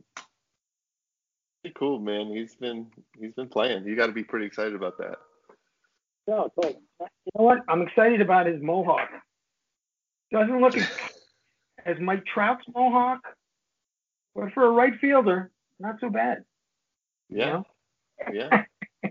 cool, 1.70 2.00
man. 2.00 2.26
He's 2.28 2.54
been, 2.54 2.88
he's 3.18 3.32
been 3.34 3.48
playing. 3.48 3.86
You 3.86 3.94
got 3.96 4.06
to 4.06 4.12
be 4.12 4.24
pretty 4.24 4.46
excited 4.46 4.74
about 4.74 4.98
that. 4.98 5.16
No, 6.26 6.50
you 6.62 6.74
know 7.34 7.44
what? 7.44 7.58
I'm 7.68 7.82
excited 7.82 8.20
about 8.20 8.46
his 8.46 8.60
mohawk. 8.62 9.08
Doesn't 10.32 10.60
look 10.60 10.76
as, 10.76 10.88
as 11.86 11.96
Mike 12.00 12.24
Trout's 12.26 12.64
mohawk, 12.74 13.20
but 14.34 14.52
for 14.52 14.64
a 14.64 14.70
right 14.70 14.98
fielder, 15.00 15.50
not 15.78 15.96
so 16.00 16.10
bad. 16.10 16.44
Yeah. 17.28 17.46
You 17.46 17.52
know? 17.52 17.64
Yeah. 18.32 18.64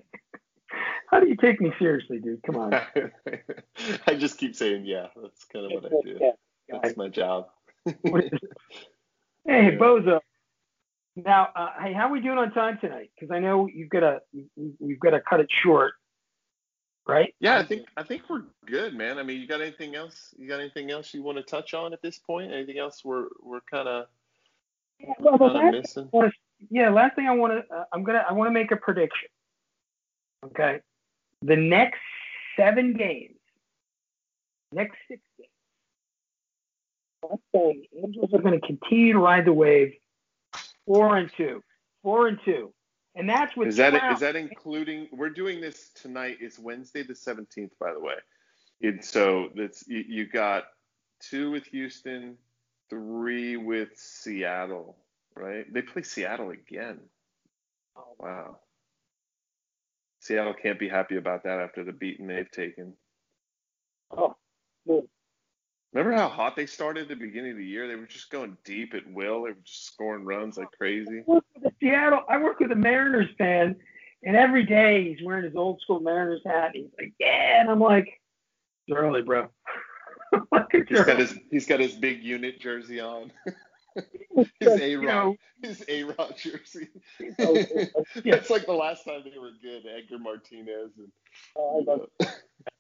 How 1.12 1.20
do 1.20 1.28
you 1.28 1.36
take 1.36 1.60
me 1.60 1.74
seriously, 1.78 2.20
dude? 2.20 2.42
Come 2.44 2.56
on. 2.56 2.74
I 4.08 4.16
just 4.16 4.38
keep 4.38 4.56
saying 4.56 4.86
yeah. 4.86 5.08
That's 5.22 5.44
kind 5.46 5.66
of 5.66 5.72
what 5.74 5.86
I 5.86 5.90
do. 6.04 6.18
Yeah. 6.20 6.80
That's 6.82 6.96
my 6.96 7.10
job. 7.10 7.48
hey, 7.86 8.30
yeah. 9.46 9.72
Bozo. 9.72 10.22
Now, 11.16 11.50
uh, 11.56 11.70
hey, 11.82 11.94
how 11.94 12.08
are 12.08 12.12
we 12.12 12.22
doing 12.22 12.38
on 12.38 12.52
time 12.52 12.78
tonight? 12.80 13.12
Because 13.16 13.34
I 13.34 13.40
know 13.40 13.68
you've 13.68 13.90
got 13.90 14.00
to 14.00 14.22
we've 14.80 15.00
got 15.00 15.10
to 15.12 15.20
cut 15.22 15.42
it 15.42 15.50
short, 15.50 15.94
right? 17.08 17.34
Yeah, 17.40 17.60
I 17.60 17.64
think 17.64 17.88
I 17.98 18.04
think 18.04 18.24
we're 18.30 18.44
good, 18.66 18.94
man. 18.94 19.20
I 19.20 19.24
mean, 19.24 19.42
you 19.42 19.48
got 19.48 19.60
anything 19.60 19.96
else? 19.96 20.34
You 20.38 20.48
got 20.48 20.62
anything 20.62 20.90
else 20.90 21.14
you 21.14 21.22
want 21.22 21.38
to 21.38 21.44
touch 21.44 21.74
on 21.74 21.92
at 21.92 22.02
this 22.02 22.18
point? 22.18 22.54
Anything 22.54 22.78
else 22.78 23.04
we're 23.04 23.26
we're 23.42 23.60
kind 23.70 23.90
of 23.90 24.06
yeah, 25.00 25.14
well, 25.20 25.72
missing? 25.72 26.08
Wanna, 26.14 26.32
yeah, 26.70 26.90
last 26.90 27.16
thing 27.16 27.28
I 27.28 27.36
want 27.36 27.54
to, 27.54 27.76
uh, 27.76 27.86
I'm 27.92 28.04
gonna, 28.04 28.24
I 28.30 28.34
want 28.34 28.48
to 28.48 28.54
make 28.54 28.72
a 28.72 28.78
prediction. 28.78 29.30
Okay, 30.46 30.80
the 31.42 31.58
next 31.58 32.00
seven 32.56 32.94
games, 32.94 33.36
next 34.72 34.98
six 35.10 35.22
games, 35.38 35.50
I'm 37.30 37.38
saying 37.54 37.86
Angels 38.02 38.34
are 38.34 38.42
going 38.42 38.60
to 38.60 38.66
continue 38.66 39.14
to 39.14 39.20
ride 39.20 39.46
the 39.46 39.54
wave, 39.54 39.94
four 40.86 41.18
and 41.18 41.32
two, 41.36 41.64
four 42.04 42.28
and 42.28 42.40
two, 42.44 42.74
and 43.16 43.30
that's 43.30 43.56
with. 43.56 43.70
Is 43.70 43.78
that 43.78 43.94
is 44.14 44.20
that 44.20 44.36
including? 44.36 45.08
We're 45.12 45.30
doing 45.30 45.62
this 45.62 45.90
tonight. 45.96 46.38
It's 46.42 46.60
Wednesday 46.60 47.04
the 47.04 47.16
seventeenth, 47.16 47.74
by 47.80 47.94
the 47.94 48.00
way. 48.00 48.16
And 48.82 49.04
so 49.04 49.50
that's 49.56 49.88
you, 49.88 50.04
you 50.08 50.28
got 50.28 50.64
two 51.20 51.52
with 51.52 51.66
Houston, 51.68 52.38
three 52.90 53.58
with 53.58 53.90
Seattle, 53.96 54.98
right? 55.36 55.72
They 55.72 55.82
play 55.82 56.04
Seattle 56.04 56.52
again. 56.52 57.00
Oh 57.96 58.16
wow. 58.20 58.58
Seattle 60.22 60.54
can't 60.54 60.80
be 60.80 60.88
happy 60.88 61.18
about 61.18 61.44
that 61.44 61.60
after 61.60 61.84
the 61.84 61.92
beating 61.92 62.28
they've 62.28 62.52
taken. 62.52 62.94
Oh, 64.16 64.36
good. 64.88 65.08
Remember 65.94 66.18
how 66.18 66.30
hot 66.30 66.56
they 66.56 66.66
started 66.66 67.04
at 67.04 67.08
the 67.10 67.16
beginning 67.16 67.52
of 67.52 67.58
the 67.58 67.66
year? 67.66 67.88
They 67.88 67.96
were 67.96 68.06
just 68.06 68.30
going 68.30 68.58
deep 68.64 68.94
at 68.94 69.12
will. 69.12 69.44
They 69.44 69.52
were 69.52 69.58
just 69.66 69.88
scoring 69.88 70.24
runs 70.24 70.58
like 70.58 70.72
crazy. 70.78 71.24
I 71.30 71.70
Seattle. 71.82 72.22
I 72.30 72.38
work 72.38 72.60
with 72.60 72.72
a 72.72 72.76
Mariners 72.76 73.30
fan, 73.38 73.76
and 74.24 74.36
every 74.36 74.66
day 74.66 75.10
he's 75.10 75.26
wearing 75.26 75.44
his 75.44 75.56
old 75.56 75.82
school 75.82 76.00
Mariners 76.00 76.42
hat. 76.46 76.72
He's 76.74 76.88
like, 76.98 77.14
"Yeah," 77.20 77.60
and 77.60 77.70
I'm 77.70 77.82
like, 77.82 78.08
"It's 78.88 78.96
early, 78.96 79.22
bro." 79.22 79.50
he's 80.88 81.04
got 81.04 81.20
his 81.20 81.38
he's 81.50 81.66
got 81.66 81.82
his 81.82 81.94
big 81.94 82.24
unit 82.24 82.62
jersey 82.62 83.02
on. 83.02 83.32
his 84.62 84.80
A 84.80 84.96
Rod 84.96 85.36
his 85.62 85.84
A 85.90 86.04
Rod 86.04 86.36
jersey. 86.38 86.88
yeah. 87.20 88.36
It's 88.36 88.50
like 88.50 88.66
the 88.66 88.74
last 88.74 89.04
time 89.04 89.24
they 89.26 89.38
were 89.38 89.52
good, 89.62 89.84
Edgar 89.86 90.20
Martinez 90.20 90.92
and 90.98 91.12
oh, 91.58 92.08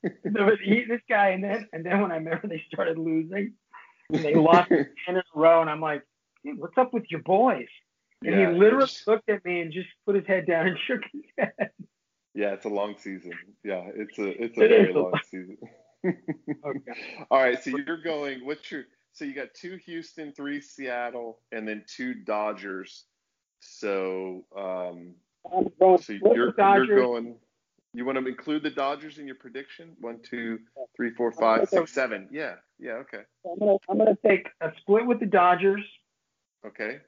oh, 0.05 0.09
no, 0.25 0.51
he, 0.63 0.85
this 0.85 1.01
guy 1.09 1.29
and 1.29 1.43
then 1.43 1.67
and 1.73 1.85
then 1.85 2.01
when 2.01 2.11
I 2.11 2.15
remember 2.15 2.47
they 2.47 2.63
started 2.71 2.97
losing 2.97 3.53
and 4.11 4.23
they 4.23 4.35
lost 4.35 4.69
ten 4.69 4.87
in 5.07 5.17
a 5.17 5.23
row 5.35 5.61
and 5.61 5.69
I'm 5.69 5.81
like, 5.81 6.03
what's 6.43 6.77
up 6.77 6.93
with 6.93 7.05
your 7.09 7.21
boys? 7.21 7.67
And 8.23 8.35
yeah, 8.35 8.51
he 8.51 8.57
literally 8.57 8.89
looked 9.07 9.29
at 9.29 9.43
me 9.43 9.61
and 9.61 9.71
just 9.71 9.89
put 10.05 10.15
his 10.15 10.25
head 10.27 10.45
down 10.45 10.67
and 10.67 10.77
shook 10.87 11.01
his 11.11 11.23
head. 11.37 11.71
Yeah, 12.33 12.53
it's 12.53 12.65
a 12.65 12.69
long 12.69 12.95
season. 12.97 13.33
Yeah, 13.63 13.89
it's 13.95 14.17
a 14.17 14.43
it's 14.43 14.57
a 14.57 14.63
it 14.63 14.69
very 14.69 14.93
long 14.93 15.19
season 15.29 15.57
okay. 16.05 17.25
All 17.29 17.39
right. 17.39 17.61
So 17.63 17.71
you're 17.85 18.01
going. 18.01 18.45
What's 18.45 18.71
your? 18.71 18.85
So 19.13 19.25
you 19.25 19.33
got 19.33 19.53
two 19.53 19.77
Houston, 19.85 20.33
three 20.33 20.61
Seattle, 20.61 21.39
and 21.51 21.67
then 21.67 21.83
two 21.87 22.13
Dodgers. 22.13 23.05
So 23.59 24.45
um, 24.57 25.15
so 25.49 25.99
you're, 26.09 26.53
you're 26.57 26.87
going. 26.87 27.35
You 27.93 28.05
want 28.05 28.17
to 28.17 28.25
include 28.25 28.63
the 28.63 28.69
Dodgers 28.69 29.17
in 29.17 29.25
your 29.25 29.35
prediction? 29.35 29.95
One, 29.99 30.19
two, 30.23 30.59
three, 30.95 31.11
four, 31.11 31.31
five, 31.31 31.67
six, 31.67 31.91
seven. 31.91 32.27
Yeah. 32.31 32.55
Yeah. 32.79 32.93
Okay. 32.93 33.23
I'm 33.45 33.59
gonna 33.59 33.77
I'm 33.89 33.97
gonna 33.97 34.17
take 34.25 34.47
a 34.61 34.71
split 34.79 35.05
with 35.05 35.19
the 35.19 35.25
Dodgers. 35.25 35.83
Okay. 36.65 36.99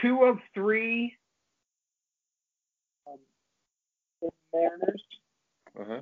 Two 0.00 0.22
of 0.24 0.38
three. 0.54 1.14
Um, 3.06 4.30
Mariners. 4.54 5.02
Uh 5.78 5.84
huh. 5.86 6.00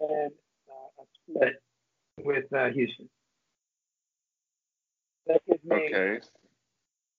And 0.00 0.32
a 0.98 1.30
split 1.30 1.62
with 2.24 2.52
uh, 2.54 2.70
Houston. 2.70 3.08
That 5.26 5.42
gives 5.46 5.62
me 5.62 5.76
okay. 5.76 6.20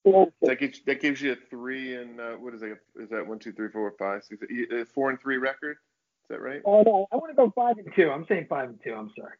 That 0.06 0.60
gives 0.60 0.82
that 0.86 1.02
gives 1.02 1.22
you 1.22 1.34
a 1.34 1.36
three 1.50 1.96
and 1.96 2.20
uh, 2.20 2.32
what 2.34 2.54
is 2.54 2.62
that? 2.62 2.78
Is 2.96 3.10
that 3.10 3.26
one, 3.28 3.40
two, 3.40 3.52
three, 3.52 3.70
four, 3.70 3.94
five, 4.00 4.24
six, 4.24 4.42
eight, 4.50 4.72
uh, 4.72 4.86
four 4.94 5.10
and 5.10 5.20
three 5.20 5.38
record? 5.38 5.78
Is 6.24 6.30
that 6.30 6.42
right? 6.42 6.62
Oh 6.66 6.82
no, 6.84 7.08
I 7.12 7.18
want 7.18 7.32
to 7.32 7.36
go 7.36 7.52
five 7.56 7.78
and 7.78 7.88
two. 7.96 8.10
I'm 8.10 8.26
saying 8.28 8.48
five 8.50 8.70
and 8.70 8.80
two. 8.84 8.94
I'm 8.94 9.12
sorry. 9.18 9.34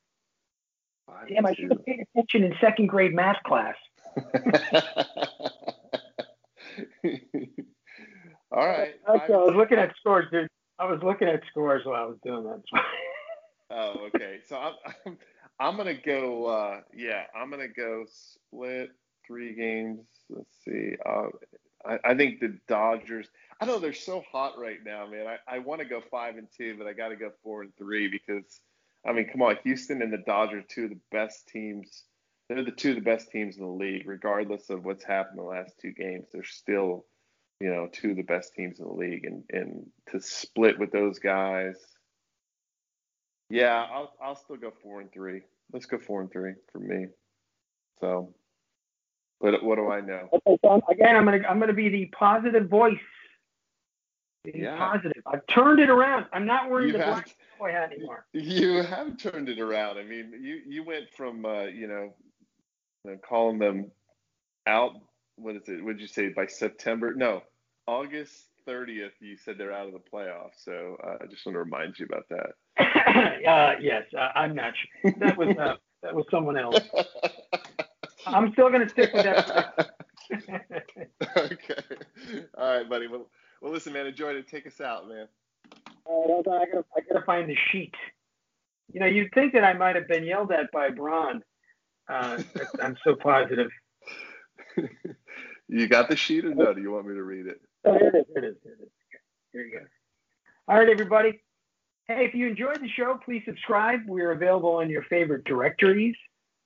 Five 1.08 1.30
Damn, 1.30 1.46
I 1.46 1.54
should 1.54 1.72
have 1.72 1.86
paid 1.86 2.06
attention 2.14 2.44
in 2.44 2.54
second 2.62 2.88
grade 2.88 3.14
math 3.14 3.42
class. 3.46 3.76
All 8.52 8.68
right. 8.68 8.96
I 9.08 9.28
was 9.30 9.56
looking 9.56 9.78
at 9.78 9.94
scores, 10.00 10.26
dude. 10.32 10.48
I 10.78 10.86
was 10.86 11.02
looking 11.04 11.28
at 11.28 11.42
scores 11.50 11.86
while 11.86 12.02
I 12.02 12.06
was 12.06 12.18
doing 12.24 12.44
that. 12.44 12.62
Oh, 13.72 14.08
okay. 14.08 14.40
So 14.48 14.58
I'm, 14.58 14.74
I'm, 15.06 15.18
I'm 15.60 15.78
gonna 15.78 15.94
go. 15.94 16.48
Uh, 16.48 16.82
yeah, 16.92 17.26
I'm 17.36 17.52
gonna 17.52 17.68
go 17.68 18.04
split 18.08 18.90
three 19.30 19.54
games. 19.54 20.02
Let's 20.30 20.54
see. 20.66 20.96
Uh, 21.06 21.28
I, 21.86 22.00
I 22.04 22.16
think 22.16 22.40
the 22.40 22.58
Dodgers. 22.68 23.28
I 23.62 23.66
know 23.66 23.80
they're 23.80 23.94
so 23.94 24.24
hot 24.32 24.58
right 24.58 24.80
now, 24.84 25.08
man. 25.08 25.28
I, 25.28 25.56
I 25.56 25.60
want 25.60 25.82
to 25.82 25.88
go 25.88 26.02
five 26.10 26.38
and 26.38 26.48
two, 26.58 26.76
but 26.78 26.88
I 26.88 26.94
got 26.94 27.10
to 27.10 27.16
go 27.16 27.30
four 27.44 27.62
and 27.62 27.76
three 27.78 28.10
because, 28.10 28.60
I 29.08 29.14
mean, 29.14 29.30
come 29.32 29.42
on, 29.42 29.58
Houston 29.64 30.02
and 30.02 30.12
the 30.12 30.24
Dodgers, 30.26 30.66
two 30.68 30.86
of 30.86 30.90
the 30.90 31.00
best 31.12 31.48
teams. 31.48 32.04
They're 32.50 32.64
the 32.64 32.72
two 32.72 32.90
of 32.90 32.96
the 32.96 33.02
best 33.02 33.32
teams 33.32 33.58
in 33.58 33.64
the 33.64 33.72
league, 33.72 34.08
regardless 34.08 34.72
of 34.72 34.84
what's 34.84 35.04
happened 35.04 35.38
the 35.38 35.44
last 35.44 35.74
two 35.80 35.92
games. 35.92 36.26
They're 36.34 36.44
still, 36.44 37.06
you 37.60 37.70
know, 37.70 37.88
two 37.92 38.12
of 38.12 38.18
the 38.18 38.24
best 38.24 38.56
teams 38.56 38.80
in 38.80 38.88
the 38.88 38.94
league, 38.94 39.26
and 39.26 39.44
and 39.52 39.86
to 40.12 40.20
split 40.20 40.80
with 40.80 40.92
those 40.92 41.20
guys, 41.20 41.76
yeah, 43.50 43.86
I'll 43.92 44.14
I'll 44.22 44.36
still 44.36 44.58
go 44.58 44.74
four 44.82 45.02
and 45.02 45.12
three. 45.12 45.42
Let's 45.72 45.86
go 45.86 46.00
four 46.00 46.22
and 46.22 46.32
three 46.32 46.54
for 46.72 46.80
me. 46.80 47.08
So 48.00 48.34
What 49.40 49.64
what 49.64 49.76
do 49.76 49.90
I 49.90 50.02
know? 50.02 50.30
Okay, 50.34 50.58
so 50.64 50.82
again, 50.90 51.16
I'm 51.16 51.26
gonna 51.26 51.42
I'm 51.50 51.60
gonna 51.60 51.74
be 51.74 51.90
the 51.90 52.06
positive 52.08 52.68
voice. 52.70 52.98
Yeah. 54.46 54.78
positive. 54.78 55.22
I've 55.26 55.46
turned 55.48 55.80
it 55.80 55.90
around. 55.90 56.26
I'm 56.32 56.46
not 56.46 56.70
wearing 56.70 56.88
You 56.88 56.94
the 56.94 57.00
have, 57.04 57.14
black 57.14 57.36
boy 57.60 57.72
hat 57.72 57.92
anymore. 57.92 58.26
you 58.34 58.84
have 58.84 59.18
turned 59.18 59.50
it 59.50 59.60
around. 59.60 59.98
I 59.98 60.04
mean, 60.04 60.34
you 60.42 60.62
you 60.66 60.84
went 60.84 61.06
from 61.16 61.46
uh, 61.46 61.64
you 61.64 61.88
know, 61.88 62.14
you 63.04 63.12
know, 63.12 63.18
calling 63.18 63.60
them 63.60 63.92
out. 64.66 64.94
What 65.36 65.56
is 65.56 65.68
it? 65.68 65.84
Would 65.84 66.00
you 66.00 66.08
say 66.08 66.30
by 66.30 66.48
September? 66.48 67.14
No, 67.14 67.44
August 67.88 68.46
30th. 68.68 69.12
You 69.20 69.38
said 69.38 69.58
they're 69.58 69.74
out 69.74 69.88
of 69.88 69.94
the 69.94 70.00
playoffs. 70.00 70.64
So 70.64 70.98
uh, 71.04 71.18
I 71.22 71.28
just 71.28 71.46
want 71.46 71.56
to 71.56 71.60
remind 71.60 71.98
you 71.98 72.06
about 72.06 72.26
that. 72.30 72.56
uh, 73.48 73.80
yes, 73.82 74.04
uh, 74.18 74.30
I'm 74.36 74.56
not 74.56 74.74
sure. 75.02 75.14
That 75.20 75.38
was 75.38 75.56
uh, 75.58 75.76
that 76.04 76.14
was 76.14 76.26
someone 76.30 76.58
else. 76.58 76.80
I'm 78.26 78.52
still 78.54 78.70
gonna 78.70 78.90
stick 78.90 79.14
with 79.14 79.24
that. 79.24 79.92
okay. 81.38 81.84
All 82.58 82.78
right, 82.78 82.90
buddy. 82.90 83.08
Well, 83.08 83.30
well, 83.62 83.72
listen, 83.72 83.94
man. 83.94 84.06
Enjoy 84.06 84.30
it. 84.30 84.48
Take 84.48 84.68
us 84.68 84.82
out, 84.82 85.08
man. 85.08 85.28
Uh, 86.10 86.40
I 86.40 86.66
gotta, 86.66 86.86
I 86.96 87.02
gotta 87.08 87.26
find 87.26 87.50
the 87.50 87.56
sheet. 87.72 87.94
You 88.92 89.00
know, 89.00 89.06
you'd 89.06 89.34
think 89.34 89.54
that 89.54 89.64
I 89.64 89.74
might 89.74 89.96
have 89.96 90.08
been 90.08 90.24
yelled 90.24 90.52
at 90.52 90.72
by 90.72 90.90
Braun. 90.90 91.44
Uh, 92.08 92.42
I'm 92.82 92.98
so 93.04 93.16
positive. 93.16 93.70
you 95.68 95.88
got 95.88 96.10
the 96.10 96.16
sheet 96.16 96.46
or 96.46 96.56
no? 96.56 96.74
Do 96.74 96.82
you 96.82 96.92
want 96.92 97.08
me 97.08 97.14
to 97.14 97.24
read 97.24 97.46
it? 97.46 97.62
Oh, 97.86 97.98
here 97.98 98.10
it 98.10 98.16
is. 98.16 98.26
Here 98.34 98.44
it 98.44 98.48
is. 98.48 98.56
Here 98.64 98.74
it 98.80 98.84
is. 98.84 98.90
Here 99.52 99.66
you 99.66 99.80
go. 99.80 99.86
All 100.68 100.78
right, 100.78 100.90
everybody. 100.90 101.42
Hey, 102.08 102.26
if 102.26 102.34
you 102.34 102.48
enjoyed 102.48 102.82
the 102.82 102.90
show, 102.90 103.20
please 103.24 103.44
subscribe. 103.46 104.02
We're 104.08 104.32
available 104.32 104.78
on 104.78 104.90
your 104.90 105.04
favorite 105.04 105.44
directories 105.44 106.16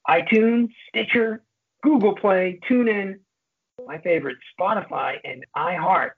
iTunes, 0.07 0.69
Stitcher, 0.89 1.43
Google 1.81 2.15
Play, 2.15 2.59
TuneIn, 2.69 3.19
my 3.85 3.97
favorite, 3.99 4.37
Spotify, 4.59 5.17
and 5.23 5.45
iHeart. 5.55 6.11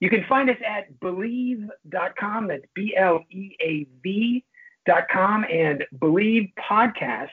You 0.00 0.10
can 0.10 0.24
find 0.28 0.50
us 0.50 0.56
at 0.66 0.98
bleav.com. 1.00 2.48
That's 2.48 2.64
B 2.74 2.94
L 2.96 3.24
E 3.30 3.56
A 3.60 3.86
V.com 4.02 5.44
and 5.48 5.84
Bleav 5.96 6.52
Podcasts. 6.58 7.28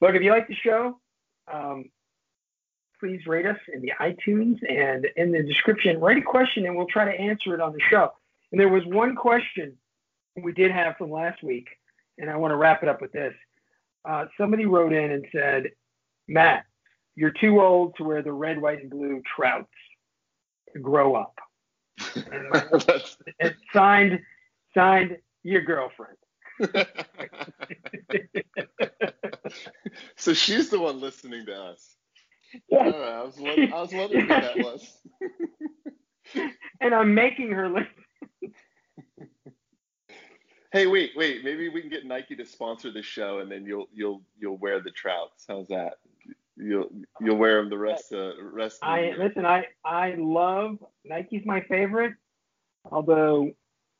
Look, 0.00 0.14
if 0.14 0.22
you 0.22 0.30
like 0.30 0.48
the 0.48 0.54
show, 0.54 1.00
um, 1.52 1.86
please 3.00 3.26
rate 3.26 3.46
us 3.46 3.58
in 3.72 3.80
the 3.80 3.92
iTunes 4.00 4.58
and 4.68 5.06
in 5.16 5.32
the 5.32 5.42
description. 5.42 5.98
Write 6.00 6.18
a 6.18 6.22
question 6.22 6.66
and 6.66 6.76
we'll 6.76 6.86
try 6.86 7.04
to 7.04 7.18
answer 7.18 7.54
it 7.54 7.60
on 7.60 7.72
the 7.72 7.80
show. 7.90 8.12
And 8.52 8.60
there 8.60 8.68
was 8.68 8.84
one 8.84 9.16
question 9.16 9.76
we 10.42 10.52
did 10.52 10.70
have 10.70 10.96
from 10.96 11.10
last 11.10 11.42
week, 11.42 11.68
and 12.18 12.30
I 12.30 12.36
want 12.36 12.52
to 12.52 12.56
wrap 12.56 12.82
it 12.82 12.88
up 12.88 13.00
with 13.00 13.12
this. 13.12 13.34
Uh, 14.04 14.26
somebody 14.38 14.66
wrote 14.66 14.92
in 14.92 15.12
and 15.12 15.26
said, 15.32 15.70
Matt, 16.26 16.64
you're 17.14 17.32
too 17.40 17.60
old 17.60 17.96
to 17.96 18.04
wear 18.04 18.22
the 18.22 18.32
red, 18.32 18.60
white, 18.60 18.80
and 18.80 18.90
blue 18.90 19.22
trouts. 19.36 19.68
To 20.74 20.80
grow 20.80 21.14
up. 21.14 21.34
And 23.40 23.54
signed, 23.72 24.20
signed 24.74 25.16
your 25.42 25.62
girlfriend. 25.62 26.16
so 30.16 30.34
she's 30.34 30.68
the 30.68 30.78
one 30.78 31.00
listening 31.00 31.46
to 31.46 31.54
us. 31.54 31.96
Yes. 32.70 32.94
right, 32.94 32.94
I 32.94 33.22
was 33.22 33.36
wondering, 33.38 33.72
I 33.72 33.80
was 33.80 33.92
wondering 33.92 34.22
who 34.22 34.28
that 34.28 34.58
was. 34.58 34.98
And 36.80 36.94
I'm 36.94 37.14
making 37.14 37.52
her 37.52 37.70
listen. 37.70 37.88
Hey, 40.70 40.86
wait, 40.86 41.12
wait. 41.16 41.44
Maybe 41.44 41.68
we 41.70 41.80
can 41.80 41.88
get 41.88 42.04
Nike 42.04 42.36
to 42.36 42.44
sponsor 42.44 42.90
the 42.90 43.02
show, 43.02 43.38
and 43.38 43.50
then 43.50 43.64
you'll 43.64 43.88
you'll 43.92 44.22
you'll 44.38 44.58
wear 44.58 44.80
the 44.80 44.90
trouts. 44.90 45.44
How's 45.48 45.68
that? 45.68 45.94
You'll 46.56 46.90
you'll 47.20 47.36
wear 47.36 47.56
them 47.56 47.70
the 47.70 47.78
rest 47.78 48.12
of 48.12 48.34
rest. 48.40 48.82
Of 48.82 48.88
I 48.88 49.12
listen. 49.16 49.46
I 49.46 49.66
I 49.84 50.14
love 50.18 50.78
Nike's 51.04 51.46
my 51.46 51.62
favorite. 51.62 52.14
Although 52.90 53.52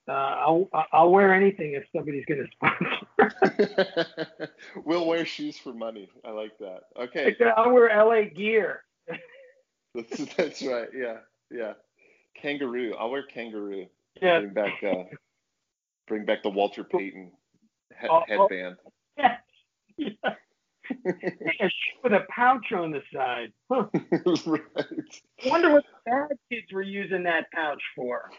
uh, 0.09 0.13
I'll 0.13 0.69
I'll 0.93 1.11
wear 1.11 1.33
anything 1.33 1.73
if 1.73 1.85
somebody's 1.95 2.25
going 2.27 2.47
to 2.47 3.67
sponsor. 3.67 4.51
we'll 4.85 5.07
wear 5.07 5.25
shoes 5.25 5.57
for 5.57 5.73
money. 5.73 6.11
I 6.25 6.31
like 6.31 6.59
that. 6.59 6.83
Okay, 6.99 7.35
I'll 7.57 7.73
wear 7.73 7.89
LA 8.05 8.29
gear. 8.29 8.83
that's, 9.95 10.35
that's 10.35 10.63
right. 10.63 10.89
Yeah, 10.95 11.19
yeah. 11.51 11.75
Kangaroo. 12.35 12.95
I'll 12.99 13.11
wear 13.11 13.23
kangaroo. 13.23 13.87
Yeah. 14.21 14.41
Back 14.41 14.83
uh, 14.83 15.05
bring 16.09 16.25
back 16.25 16.43
the 16.43 16.51
Walter 16.51 16.83
Payton 16.85 17.31
he- 18.01 18.09
Oh, 18.09 18.23
oh. 18.31 18.49
headband. 18.49 18.77
Yeah. 19.17 19.37
yeah. 19.99 20.35
A 21.61 21.71
with 22.03 22.13
a 22.13 22.25
pouch 22.31 22.73
on 22.73 22.91
the 22.91 23.03
side. 23.13 23.53
Huh. 23.71 23.87
right. 24.47 24.63
Wonder 25.47 25.73
what 25.73 25.85
the 25.85 26.11
bad 26.11 26.39
kids 26.51 26.73
were 26.73 26.83
using 26.83 27.23
that 27.25 27.51
pouch 27.53 27.83
for. 27.95 28.31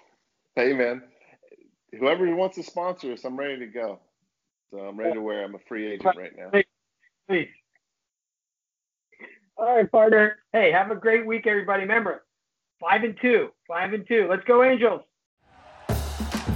Hey 0.55 0.73
man, 0.73 1.03
whoever 1.99 2.33
wants 2.35 2.55
to 2.57 2.63
sponsor 2.63 3.13
us, 3.13 3.23
I'm 3.23 3.37
ready 3.37 3.59
to 3.59 3.67
go. 3.67 3.99
So 4.71 4.79
I'm 4.79 4.97
ready 4.97 5.13
to 5.13 5.21
wear. 5.21 5.43
I'm 5.43 5.55
a 5.55 5.59
free 5.67 5.91
agent 5.91 6.15
right 6.17 6.31
now. 6.35 6.49
Please. 7.27 7.49
All 9.57 9.75
right, 9.75 9.91
partner. 9.91 10.37
Hey, 10.53 10.71
have 10.71 10.89
a 10.89 10.95
great 10.95 11.25
week, 11.25 11.45
everybody. 11.45 11.81
Remember, 11.81 12.23
five 12.79 13.03
and 13.03 13.15
two, 13.21 13.49
five 13.67 13.93
and 13.93 14.07
two. 14.07 14.27
Let's 14.29 14.43
go, 14.45 14.63
Angels. 14.63 15.01